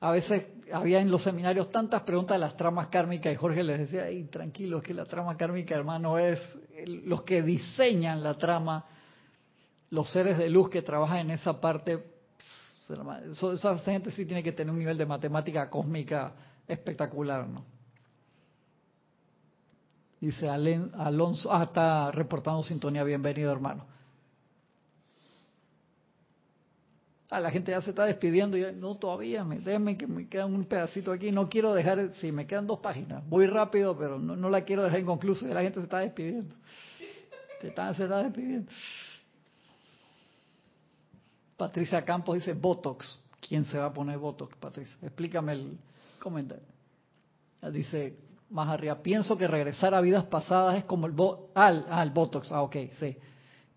[0.00, 3.78] A veces había en los seminarios tantas preguntas de las tramas kármicas y Jorge les
[3.78, 6.38] decía, ay, tranquilo, que la trama kármica, hermano, es
[6.86, 8.84] los que diseñan la trama,
[9.88, 12.04] los seres de luz que trabajan en esa parte.
[12.86, 16.34] esa gente sí tiene que tener un nivel de matemática cósmica
[16.66, 17.77] espectacular, ¿no?
[20.20, 23.86] Dice Alonso, ah, está reportando sintonía, bienvenido hermano.
[27.30, 30.46] Ah, la gente ya se está despidiendo y no todavía, me, déjenme que me queda
[30.46, 34.48] un pedacito aquí, no quiero dejar, sí, me quedan dos páginas, voy rápido, pero no,
[34.48, 36.56] la quiero dejar inconclusa, la gente se está despidiendo.
[37.60, 38.72] Se está, se está despidiendo.
[41.56, 43.18] Patricia Campos dice Botox.
[43.40, 44.96] ¿Quién se va a poner Botox, Patricia?
[45.02, 45.78] Explícame el
[46.18, 46.66] comentario.
[47.72, 48.16] Dice
[48.50, 49.02] más arriba.
[49.02, 51.14] Pienso que regresar a vidas pasadas es como el
[51.54, 53.16] al, al Botox, ah, ok, sí.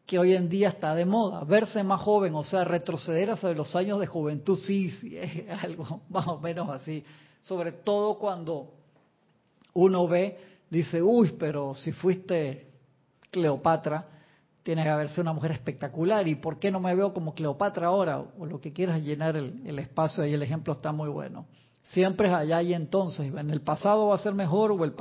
[0.06, 1.44] Que hoy en día está de moda.
[1.44, 6.02] Verse más joven, o sea, retroceder hacia los años de juventud, sí, sí, es algo
[6.10, 7.04] más o menos así.
[7.42, 8.74] Sobre todo cuando
[9.74, 10.38] uno ve,
[10.70, 12.68] dice, uy, pero si fuiste
[13.30, 14.08] Cleopatra,
[14.64, 16.28] tiene que haberse una mujer espectacular.
[16.28, 18.20] ¿Y por qué no me veo como Cleopatra ahora?
[18.20, 21.48] O lo que quieras llenar el, el espacio ahí, el ejemplo está muy bueno.
[21.86, 23.34] Siempre es allá y entonces.
[23.34, 24.94] En el pasado va a ser mejor o, el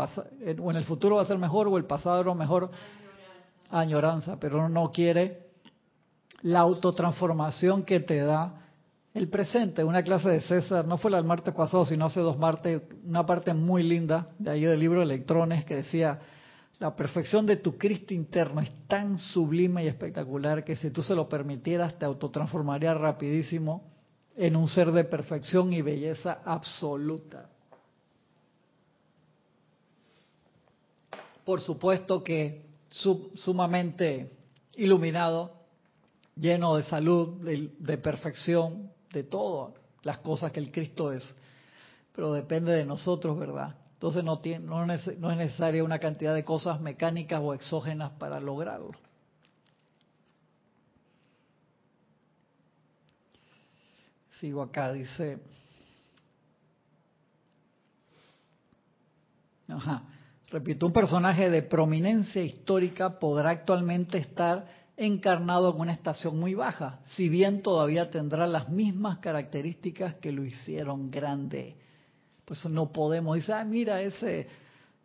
[0.61, 2.71] o en el futuro va a ser mejor o el pasado era mejor.
[3.71, 5.51] Añoranza, pero uno no quiere
[6.43, 8.61] la autotransformación que te da
[9.15, 9.85] el presente.
[9.85, 13.27] Una clase de César, no fue la del martes pasado, sino hace dos martes, una
[13.27, 16.19] parte muy linda de ahí del libro Electrones que decía,
[16.79, 21.15] la perfección de tu Cristo interno es tan sublime y espectacular que si tú se
[21.15, 23.90] lo permitieras te autotransformaría rapidísimo
[24.41, 27.51] en un ser de perfección y belleza absoluta.
[31.45, 34.31] Por supuesto que sumamente
[34.77, 35.53] iluminado,
[36.37, 41.35] lleno de salud, de, perfección, de todas las cosas que el Cristo es.
[42.15, 43.75] Pero depende de nosotros, ¿verdad?
[43.93, 48.93] Entonces no es necesaria una cantidad de cosas mecánicas o exógenas para lograrlo.
[54.41, 55.39] Sigo acá, dice.
[59.69, 60.03] Ajá.
[60.51, 67.01] Repito, un personaje de prominencia histórica podrá actualmente estar encarnado en una estación muy baja,
[67.15, 71.77] si bien todavía tendrá las mismas características que lo hicieron grande.
[72.47, 74.49] Pues no podemos decir, ah, mira, ese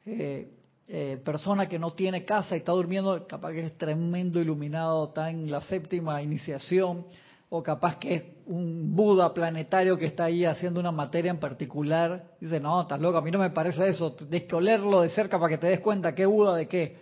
[0.06, 0.50] eh,
[0.88, 5.30] eh, persona que no tiene casa y está durmiendo, capaz que es tremendo iluminado, está
[5.30, 7.06] en la séptima iniciación,
[7.50, 12.32] o capaz que es un Buda planetario que está ahí haciendo una materia en particular.
[12.40, 14.14] Dice, no, estás loco, a mí no me parece eso.
[14.14, 16.98] Tienes que olerlo de cerca para que te des cuenta qué Buda de qué.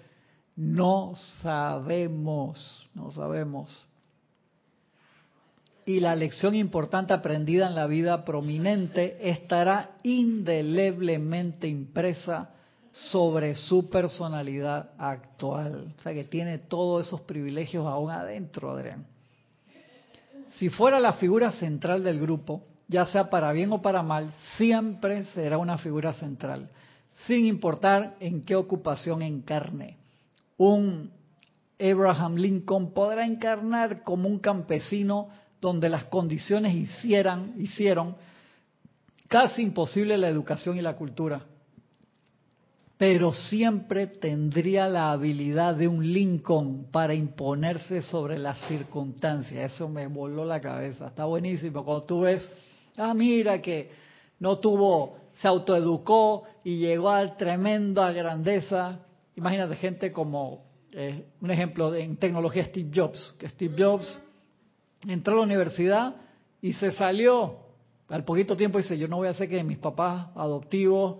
[0.55, 3.87] No sabemos, no sabemos.
[5.85, 12.51] Y la lección importante aprendida en la vida prominente estará indeleblemente impresa
[12.91, 15.93] sobre su personalidad actual.
[15.97, 19.12] O sea que tiene todos esos privilegios aún adentro, Adrián
[20.57, 25.23] si fuera la figura central del grupo, ya sea para bien o para mal, siempre
[25.23, 26.69] será una figura central.
[27.27, 29.97] sin importar en qué ocupación encarne.
[30.57, 31.11] Un
[31.79, 35.29] Abraham Lincoln podrá encarnar como un campesino
[35.61, 38.15] donde las condiciones hicieran, hicieron
[39.27, 41.45] casi imposible la educación y la cultura.
[42.97, 49.73] Pero siempre tendría la habilidad de un Lincoln para imponerse sobre las circunstancias.
[49.73, 51.07] Eso me voló la cabeza.
[51.07, 51.83] Está buenísimo.
[51.83, 52.49] Cuando tú ves,
[52.97, 53.89] ah, mira que
[54.39, 58.99] no tuvo, se autoeducó y llegó a tremenda grandeza.
[59.35, 64.21] Imagínate gente como, eh, un ejemplo en tecnología, Steve Jobs, que Steve Jobs
[65.07, 66.15] entró a la universidad
[66.61, 67.57] y se salió.
[68.09, 71.17] Al poquito tiempo dice, yo no voy a hacer que mis papás adoptivos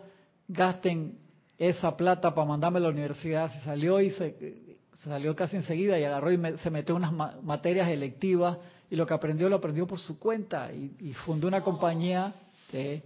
[0.48, 1.18] gasten
[1.58, 3.52] esa plata para mandarme a la universidad.
[3.52, 7.14] Se salió y se, salió casi enseguida y agarró y se metió unas
[7.44, 8.58] materias electivas
[8.90, 12.34] y lo que aprendió lo aprendió por su cuenta y, fundó una compañía
[12.70, 13.04] que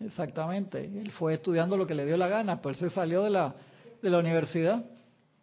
[0.00, 3.54] exactamente, él fue estudiando lo que le dio la gana, pues se salió de la,
[4.02, 4.84] de la universidad.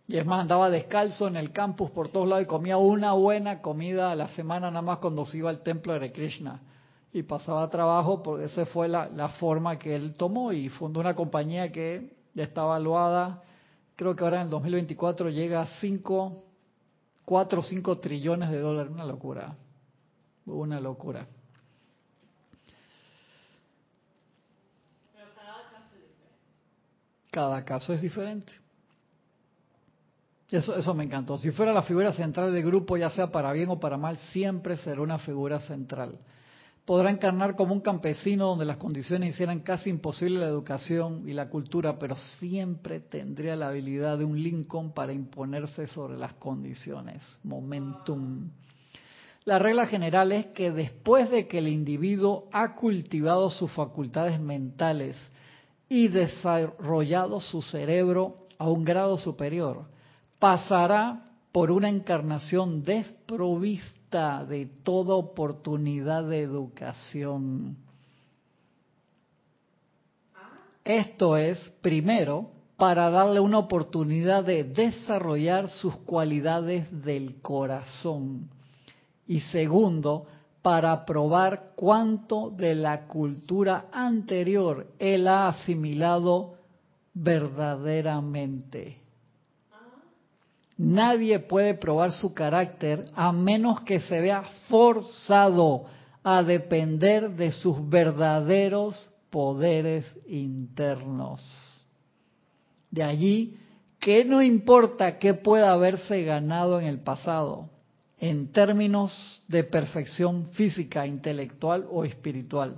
[0.08, 3.62] Y es más, andaba descalzo en el campus por todos lados y comía una buena
[3.62, 6.62] comida a la semana nada más cuando se iba al templo de Krishna.
[7.12, 11.14] Y pasaba trabajo, porque esa fue la, la forma que él tomó y fundó una
[11.14, 13.42] compañía que está evaluada,
[13.96, 16.44] creo que ahora en el 2024 llega a 5,
[17.26, 19.56] 4 o 5 trillones de dólares, una locura,
[20.46, 21.28] una locura.
[27.32, 28.52] Cada caso es diferente.
[30.50, 31.38] Eso, eso me encantó.
[31.38, 34.78] Si fuera la figura central del grupo, ya sea para bien o para mal, siempre
[34.78, 36.18] será una figura central.
[36.88, 41.50] Podrá encarnar como un campesino donde las condiciones hicieran casi imposible la educación y la
[41.50, 47.22] cultura, pero siempre tendría la habilidad de un Lincoln para imponerse sobre las condiciones.
[47.44, 48.52] Momentum.
[49.44, 55.18] La regla general es que después de que el individuo ha cultivado sus facultades mentales
[55.90, 59.90] y desarrollado su cerebro a un grado superior,
[60.40, 67.76] pasará por una encarnación desprovista de toda oportunidad de educación.
[70.86, 78.50] Esto es, primero, para darle una oportunidad de desarrollar sus cualidades del corazón.
[79.28, 80.28] Y segundo,
[80.62, 86.54] para probar cuánto de la cultura anterior él ha asimilado
[87.14, 89.07] verdaderamente.
[90.78, 95.86] Nadie puede probar su carácter a menos que se vea forzado
[96.24, 101.42] a depender de sus verdaderos poderes internos.
[102.92, 103.58] De allí
[104.00, 107.70] que no importa qué pueda haberse ganado en el pasado,
[108.20, 112.78] en términos de perfección física, intelectual o espiritual.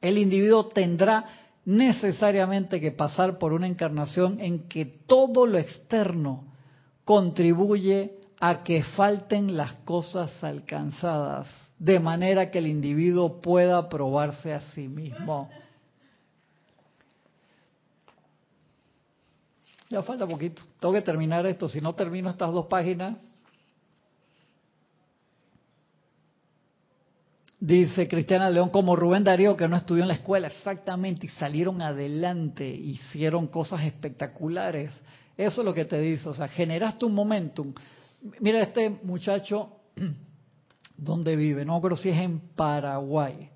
[0.00, 1.24] El individuo tendrá
[1.64, 6.55] necesariamente que pasar por una encarnación en que todo lo externo
[7.06, 14.60] contribuye a que falten las cosas alcanzadas, de manera que el individuo pueda probarse a
[14.72, 15.48] sí mismo.
[19.88, 20.62] Ya falta poquito.
[20.80, 21.68] Tengo que terminar esto.
[21.68, 23.16] Si no termino estas dos páginas.
[27.60, 31.80] Dice Cristiana León, como Rubén Darío, que no estudió en la escuela, exactamente, y salieron
[31.80, 34.92] adelante, hicieron cosas espectaculares.
[35.36, 37.74] Eso es lo que te dice, o sea, generaste un momentum.
[38.40, 39.70] Mira este muchacho,
[40.96, 41.64] ¿dónde vive?
[41.64, 43.50] No creo si es en Paraguay.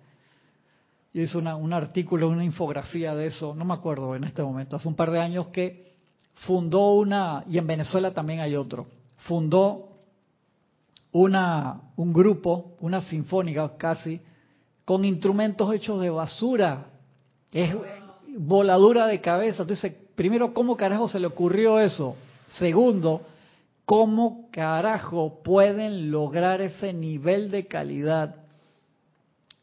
[1.12, 4.86] Yo hice un artículo, una infografía de eso, no me acuerdo en este momento, hace
[4.86, 5.94] un par de años que
[6.46, 8.86] fundó una, y en Venezuela también hay otro,
[9.16, 9.90] fundó
[11.12, 14.20] una, un grupo, una sinfónica casi,
[14.84, 16.86] con instrumentos hechos de basura.
[17.52, 17.74] Es
[18.36, 19.62] voladura de cabeza.
[19.62, 22.14] Entonces, primero, ¿cómo carajo se le ocurrió eso?
[22.50, 23.22] Segundo,
[23.86, 28.36] ¿cómo carajo pueden lograr ese nivel de calidad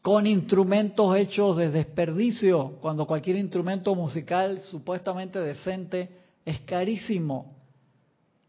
[0.02, 6.08] con instrumentos hechos de desperdicio, cuando cualquier instrumento musical supuestamente decente
[6.44, 7.54] es carísimo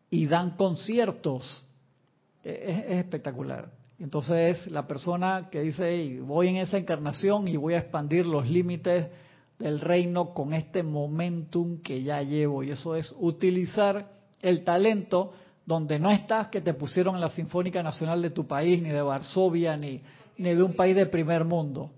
[0.10, 1.64] y dan conciertos?
[2.44, 3.70] Es, espectacular.
[4.00, 9.10] Entonces, la persona que dice, voy en esa encarnación y voy a expandir los límites
[9.60, 12.64] del reino con este momentum que ya llevo.
[12.64, 14.10] Y eso es utilizar
[14.42, 15.34] el talento
[15.66, 19.02] donde no estás que te pusieron en la Sinfónica Nacional de tu país, ni de
[19.02, 20.02] Varsovia, ni,
[20.38, 21.92] ni de un país de primer mundo.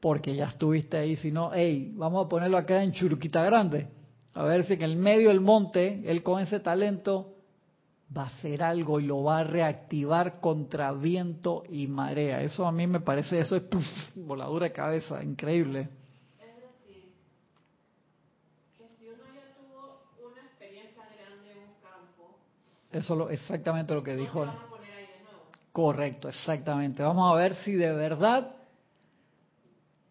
[0.00, 3.88] Porque ya estuviste ahí, sino, hey, vamos a ponerlo acá en Churuquita Grande.
[4.32, 7.34] A ver si en el medio del monte, él con ese talento
[8.16, 12.42] va a hacer algo y lo va a reactivar contra viento y marea.
[12.42, 13.64] Eso a mí me parece, eso es
[14.14, 15.88] voladura de cabeza, increíble.
[22.94, 24.46] Eso es exactamente lo que dijo.
[25.72, 27.02] Correcto, exactamente.
[27.02, 28.54] Vamos a ver si de verdad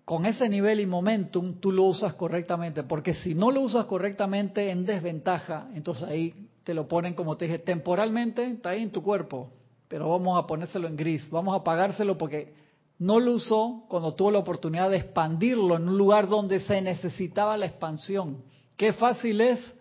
[0.04, 4.70] con ese nivel y momentum tú lo usas correctamente, porque si no lo usas correctamente
[4.70, 9.02] en desventaja, entonces ahí te lo ponen como te dije, temporalmente está ahí en tu
[9.02, 9.50] cuerpo,
[9.88, 12.54] pero vamos a ponérselo en gris, vamos a pagárselo porque
[13.00, 17.56] no lo usó cuando tuvo la oportunidad de expandirlo en un lugar donde se necesitaba
[17.56, 18.44] la expansión.
[18.76, 19.74] Qué fácil es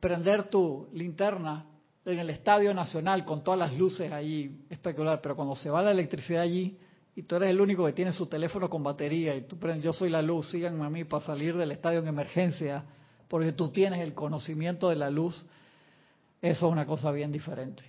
[0.00, 1.66] prender tu linterna
[2.12, 5.90] en el Estadio Nacional con todas las luces allí, espectacular, pero cuando se va la
[5.90, 6.78] electricidad allí
[7.14, 9.92] y tú eres el único que tiene su teléfono con batería y tú prendes, yo
[9.92, 12.84] soy la luz, síganme a mí para salir del estadio en emergencia,
[13.28, 15.44] porque tú tienes el conocimiento de la luz,
[16.40, 17.82] eso es una cosa bien diferente.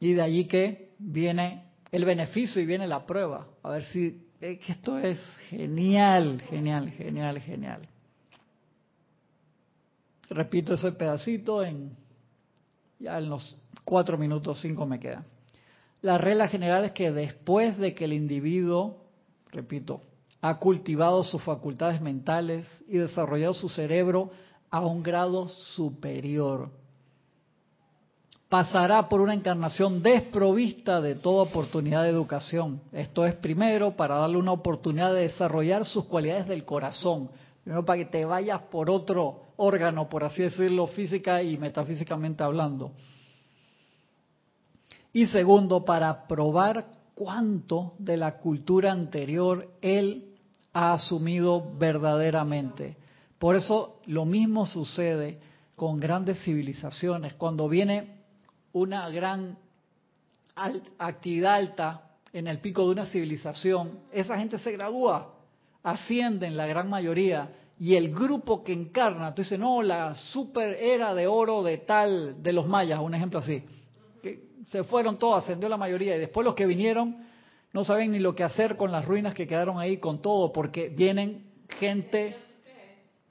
[0.00, 3.48] Y de allí que viene el beneficio y viene la prueba.
[3.62, 7.82] A ver si que esto es genial, genial, genial, genial.
[10.30, 11.96] Repito ese pedacito en
[12.98, 15.24] ya en los cuatro minutos cinco me quedan.
[16.00, 18.98] La regla general es que después de que el individuo,
[19.50, 20.02] repito,
[20.40, 24.30] ha cultivado sus facultades mentales y desarrollado su cerebro
[24.70, 26.70] a un grado superior,
[28.48, 32.80] pasará por una encarnación desprovista de toda oportunidad de educación.
[32.92, 37.30] Esto es primero para darle una oportunidad de desarrollar sus cualidades del corazón,
[37.68, 42.92] primero para que te vayas por otro órgano, por así decirlo, física y metafísicamente hablando.
[45.12, 50.34] Y segundo, para probar cuánto de la cultura anterior él
[50.72, 52.96] ha asumido verdaderamente.
[53.38, 55.38] Por eso lo mismo sucede
[55.76, 57.34] con grandes civilizaciones.
[57.34, 58.22] Cuando viene
[58.72, 59.58] una gran
[60.56, 65.34] actividad alta en el pico de una civilización, esa gente se gradúa,
[65.90, 71.14] ascienden la gran mayoría y el grupo que encarna, tú dices, no, la super era
[71.14, 73.62] de oro de tal, de los mayas, un ejemplo así,
[74.22, 77.24] que se fueron todos, ascendió la mayoría, y después los que vinieron
[77.72, 80.88] no saben ni lo que hacer con las ruinas que quedaron ahí, con todo, porque
[80.88, 82.36] vienen gente,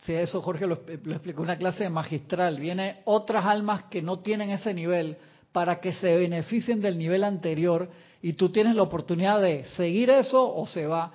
[0.03, 4.19] si eso Jorge lo, lo explicó en una clase magistral, vienen otras almas que no
[4.19, 5.17] tienen ese nivel
[5.51, 7.89] para que se beneficien del nivel anterior
[8.21, 11.11] y tú tienes la oportunidad de seguir eso o se va.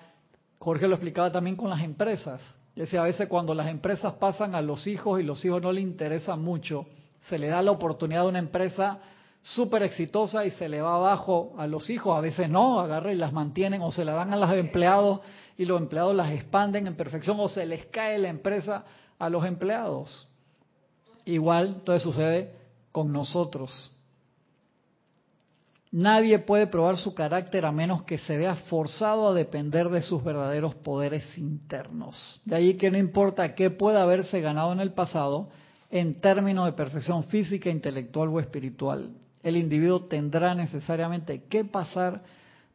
[0.63, 2.41] Jorge lo explicaba también con las empresas
[2.75, 5.81] decía, a veces cuando las empresas pasan a los hijos y los hijos no le
[5.81, 6.87] interesan mucho,
[7.29, 8.99] se le da la oportunidad de una empresa
[9.43, 13.17] súper exitosa y se le va abajo a los hijos, a veces no, agarran y
[13.17, 15.21] las mantienen o se la dan a los empleados
[15.59, 18.85] y los empleados las expanden en perfección o se les cae la empresa
[19.19, 20.29] a los empleados.
[21.25, 22.55] Igual entonces sucede
[22.91, 23.91] con nosotros.
[25.93, 30.25] Nadie puede probar su carácter a menos que se vea forzado a depender de sus
[30.25, 32.41] verdaderos poderes internos.
[32.47, 35.51] De ahí que no importa qué pueda haberse ganado en el pasado,
[35.91, 39.11] en términos de perfección física, intelectual o espiritual,
[39.43, 42.23] el individuo tendrá necesariamente que pasar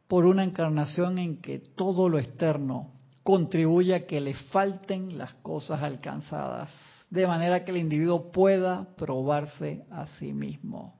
[0.06, 2.92] por una encarnación en que todo lo externo
[3.24, 6.70] contribuya a que le falten las cosas alcanzadas,
[7.10, 10.97] de manera que el individuo pueda probarse a sí mismo.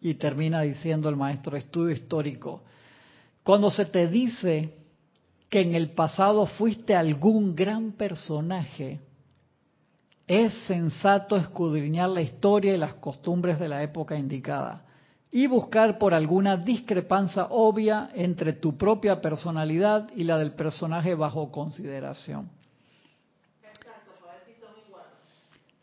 [0.00, 2.62] Y termina diciendo el maestro estudio histórico,
[3.42, 4.74] cuando se te dice
[5.48, 9.00] que en el pasado fuiste algún gran personaje,
[10.26, 14.84] es sensato escudriñar la historia y las costumbres de la época indicada
[15.30, 21.50] y buscar por alguna discrepancia obvia entre tu propia personalidad y la del personaje bajo
[21.52, 22.48] consideración.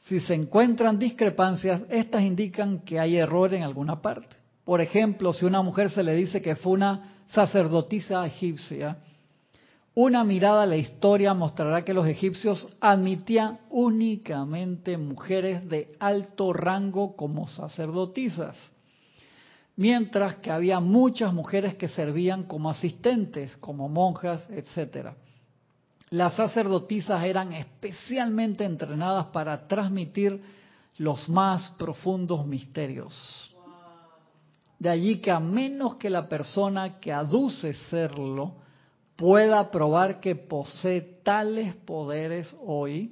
[0.03, 4.35] Si se encuentran discrepancias, estas indican que hay error en alguna parte.
[4.65, 8.97] Por ejemplo, si una mujer se le dice que fue una sacerdotisa egipcia,
[9.95, 17.15] una mirada a la historia mostrará que los egipcios admitían únicamente mujeres de alto rango
[17.15, 18.57] como sacerdotisas,
[19.75, 25.15] mientras que había muchas mujeres que servían como asistentes, como monjas, etcétera.
[26.13, 30.39] Las sacerdotisas eran especialmente entrenadas para transmitir
[30.99, 33.51] los más profundos misterios.
[34.77, 38.53] De allí que a menos que la persona que aduce serlo
[39.15, 43.11] pueda probar que posee tales poderes hoy,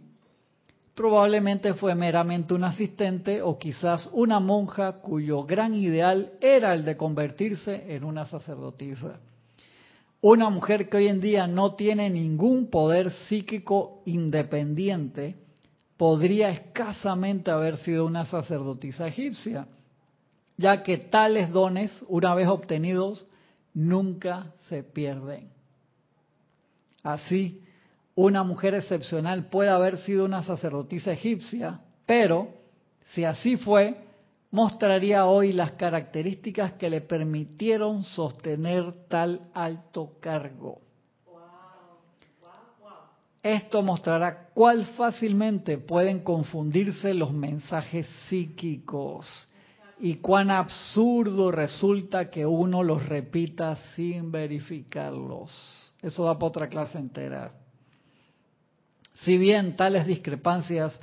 [0.94, 6.98] probablemente fue meramente un asistente o quizás una monja cuyo gran ideal era el de
[6.98, 9.20] convertirse en una sacerdotisa.
[10.22, 15.36] Una mujer que hoy en día no tiene ningún poder psíquico independiente
[15.98, 19.68] podría escasamente haber sido una sacerdotisa egipcia,
[20.58, 23.26] ya que tales dones, una vez obtenidos,
[23.74, 25.50] nunca se pierden.
[27.04, 27.64] Así,
[28.14, 32.62] una mujer excepcional puede haber sido una sacerdotisa egipcia, pero
[33.14, 33.98] Si así fue,
[34.52, 40.82] mostraría hoy las características que le permitieron sostener tal alto cargo.
[43.42, 49.48] Esto mostrará cuál fácilmente pueden confundirse los mensajes psíquicos
[50.00, 55.94] y cuán absurdo resulta que uno los repita sin verificarlos.
[56.02, 57.52] Eso va para otra clase entera.
[59.24, 61.00] Si bien tales discrepancias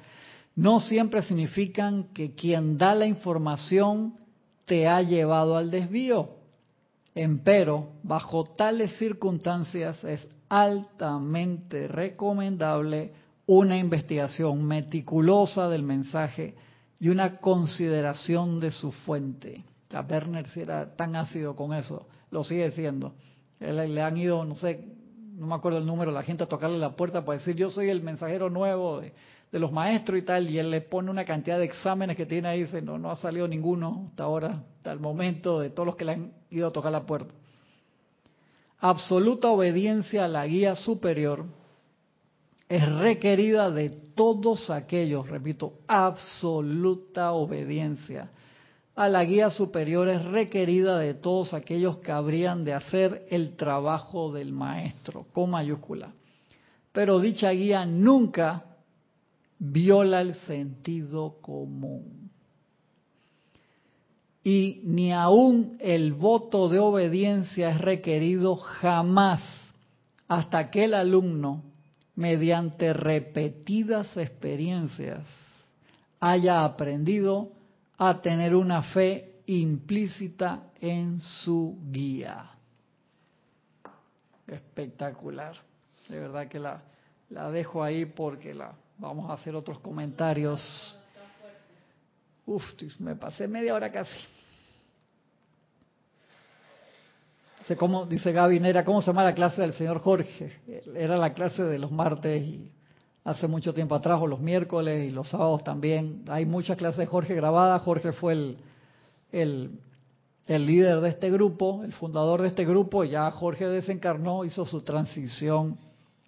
[0.59, 4.14] no siempre significan que quien da la información
[4.66, 6.30] te ha llevado al desvío.
[7.14, 13.12] Empero, bajo tales circunstancias es altamente recomendable
[13.47, 16.56] una investigación meticulosa del mensaje
[16.98, 19.64] y una consideración de su fuente.
[19.94, 23.14] A Werner si era tan ácido con eso, lo sigue siendo.
[23.60, 24.85] Le han ido, no sé,
[25.36, 27.90] no me acuerdo el número, la gente a tocarle la puerta para decir yo soy
[27.90, 29.01] el mensajero nuevo
[29.51, 32.49] de los maestros y tal, y él le pone una cantidad de exámenes que tiene
[32.49, 35.97] ahí, dice, no, no ha salido ninguno hasta ahora, hasta el momento, de todos los
[35.97, 37.33] que le han ido a tocar la puerta.
[38.81, 41.47] Absoluta obediencia a la guía superior
[42.69, 48.31] es requerida de todos aquellos, repito, absoluta obediencia
[48.99, 54.33] a la guía superior es requerida de todos aquellos que habrían de hacer el trabajo
[54.33, 56.12] del maestro, con mayúscula.
[56.91, 58.65] Pero dicha guía nunca
[59.59, 62.30] viola el sentido común.
[64.44, 69.43] Y ni aún el voto de obediencia es requerido jamás
[70.28, 71.62] hasta que el alumno,
[72.14, 75.26] mediante repetidas experiencias,
[76.20, 77.52] haya aprendido
[77.97, 82.51] a tener una fe implícita en su guía.
[84.47, 85.56] Espectacular.
[86.09, 86.82] De verdad que la,
[87.30, 90.99] la dejo ahí porque la, Vamos a hacer otros comentarios.
[92.45, 92.65] Uf,
[92.99, 94.19] me pasé media hora casi.
[97.77, 100.53] ¿cómo, dice Gaby Nera, ¿cómo se llama la clase del señor Jorge?
[100.97, 102.73] Era la clase de los martes y
[103.23, 106.25] hace mucho tiempo atrás, o los miércoles y los sábados también.
[106.29, 107.83] Hay muchas clases de Jorge grabadas.
[107.83, 108.59] Jorge fue el,
[109.31, 109.79] el,
[110.47, 113.05] el líder de este grupo, el fundador de este grupo.
[113.05, 115.79] Ya Jorge desencarnó, hizo su transición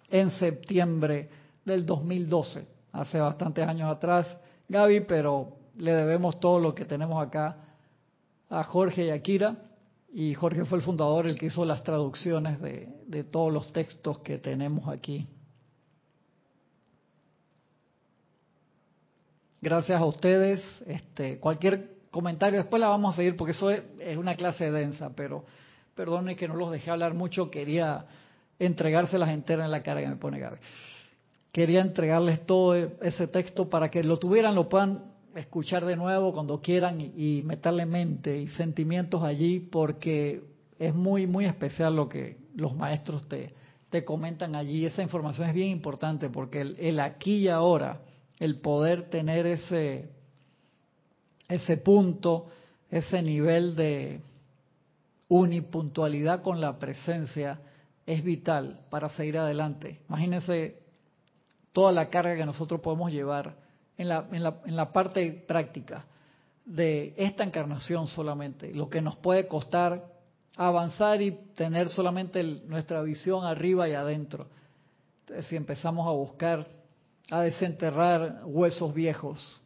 [0.09, 6.85] en septiembre del 2012, hace bastantes años atrás, Gaby, pero le debemos todo lo que
[6.85, 7.57] tenemos acá
[8.49, 9.55] a Jorge y a Kira.
[10.13, 14.19] Y Jorge fue el fundador, el que hizo las traducciones de, de todos los textos
[14.19, 15.27] que tenemos aquí.
[19.61, 20.61] Gracias a ustedes.
[20.85, 25.11] Este, cualquier comentario, después la vamos a seguir porque eso es, es una clase densa,
[25.15, 25.45] pero
[25.95, 28.05] perdone que no los dejé hablar mucho, quería
[28.59, 30.57] entregárselas enteras en la cara que me pone Gaby
[31.51, 36.61] quería entregarles todo ese texto para que lo tuvieran, lo puedan escuchar de nuevo cuando
[36.61, 40.43] quieran y, meterle mente y sentimientos allí, porque
[40.79, 43.53] es muy, muy especial lo que los maestros te,
[43.89, 44.85] te comentan allí.
[44.85, 48.01] Esa información es bien importante porque el, el aquí y ahora,
[48.39, 50.09] el poder tener ese,
[51.47, 52.47] ese punto,
[52.89, 54.21] ese nivel de
[55.27, 57.61] unipuntualidad con la presencia,
[58.05, 60.01] es vital para seguir adelante.
[60.09, 60.80] Imagínense
[61.73, 63.55] toda la carga que nosotros podemos llevar
[63.97, 66.05] en la, en la, en la parte práctica
[66.65, 70.05] de esta encarnación solamente, lo que nos puede costar
[70.57, 74.47] avanzar y tener solamente nuestra visión arriba y adentro.
[75.49, 76.67] Si empezamos a buscar,
[77.29, 79.61] a desenterrar huesos viejos,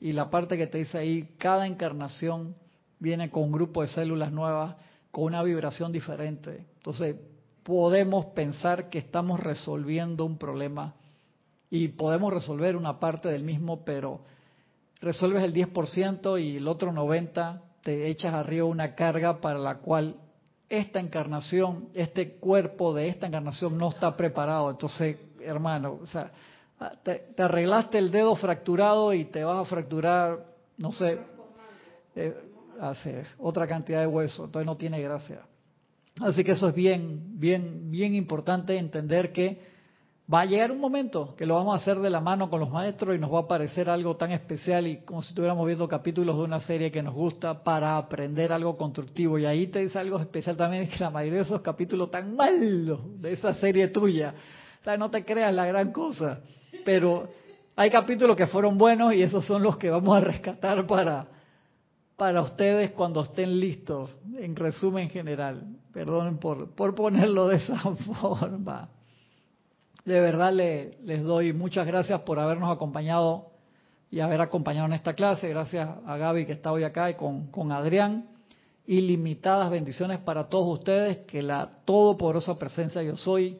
[0.00, 2.54] y la parte que te dice ahí, cada encarnación
[3.00, 4.76] viene con un grupo de células nuevas,
[5.10, 6.66] con una vibración diferente.
[6.76, 7.16] Entonces,
[7.64, 10.94] podemos pensar que estamos resolviendo un problema
[11.70, 14.20] y podemos resolver una parte del mismo, pero
[15.00, 20.16] resuelves el 10% y el otro 90% te echas arriba una carga para la cual
[20.68, 24.70] esta encarnación, este cuerpo de esta encarnación no está preparado.
[24.70, 26.30] Entonces, hermano, o sea,
[27.02, 30.44] te, arreglaste el dedo fracturado y te vas a fracturar,
[30.76, 31.18] no sé,
[32.14, 32.34] eh,
[33.38, 35.42] otra cantidad de hueso, entonces no tiene gracia.
[36.20, 39.77] Así que eso es bien, bien, bien importante entender que
[40.32, 42.68] Va a llegar un momento que lo vamos a hacer de la mano con los
[42.68, 46.36] maestros y nos va a parecer algo tan especial y como si estuviéramos viendo capítulos
[46.36, 49.38] de una serie que nos gusta para aprender algo constructivo.
[49.38, 52.36] Y ahí te dice algo especial también, es que la mayoría de esos capítulos tan
[52.36, 54.34] malos de esa serie tuya,
[54.82, 56.40] o sea, no te creas la gran cosa,
[56.84, 57.30] pero
[57.74, 61.26] hay capítulos que fueron buenos y esos son los que vamos a rescatar para,
[62.18, 65.62] para ustedes cuando estén listos, en resumen general.
[65.90, 67.78] Perdonen por, por ponerlo de esa
[68.20, 68.90] forma.
[70.08, 73.50] De verdad le, les doy muchas gracias por habernos acompañado
[74.10, 75.50] y haber acompañado en esta clase.
[75.50, 78.26] Gracias a Gaby que está hoy acá y con, con Adrián.
[78.86, 81.18] Ilimitadas bendiciones para todos ustedes.
[81.26, 83.58] Que la todopoderosa presencia yo soy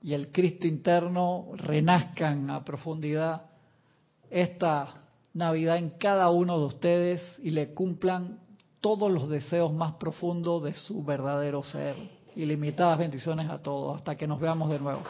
[0.00, 3.46] y el Cristo interno renazcan a profundidad
[4.30, 5.02] esta
[5.34, 8.38] Navidad en cada uno de ustedes y le cumplan
[8.80, 11.96] todos los deseos más profundos de su verdadero ser.
[12.36, 13.96] Ilimitadas bendiciones a todos.
[13.96, 15.02] Hasta que nos veamos de nuevo.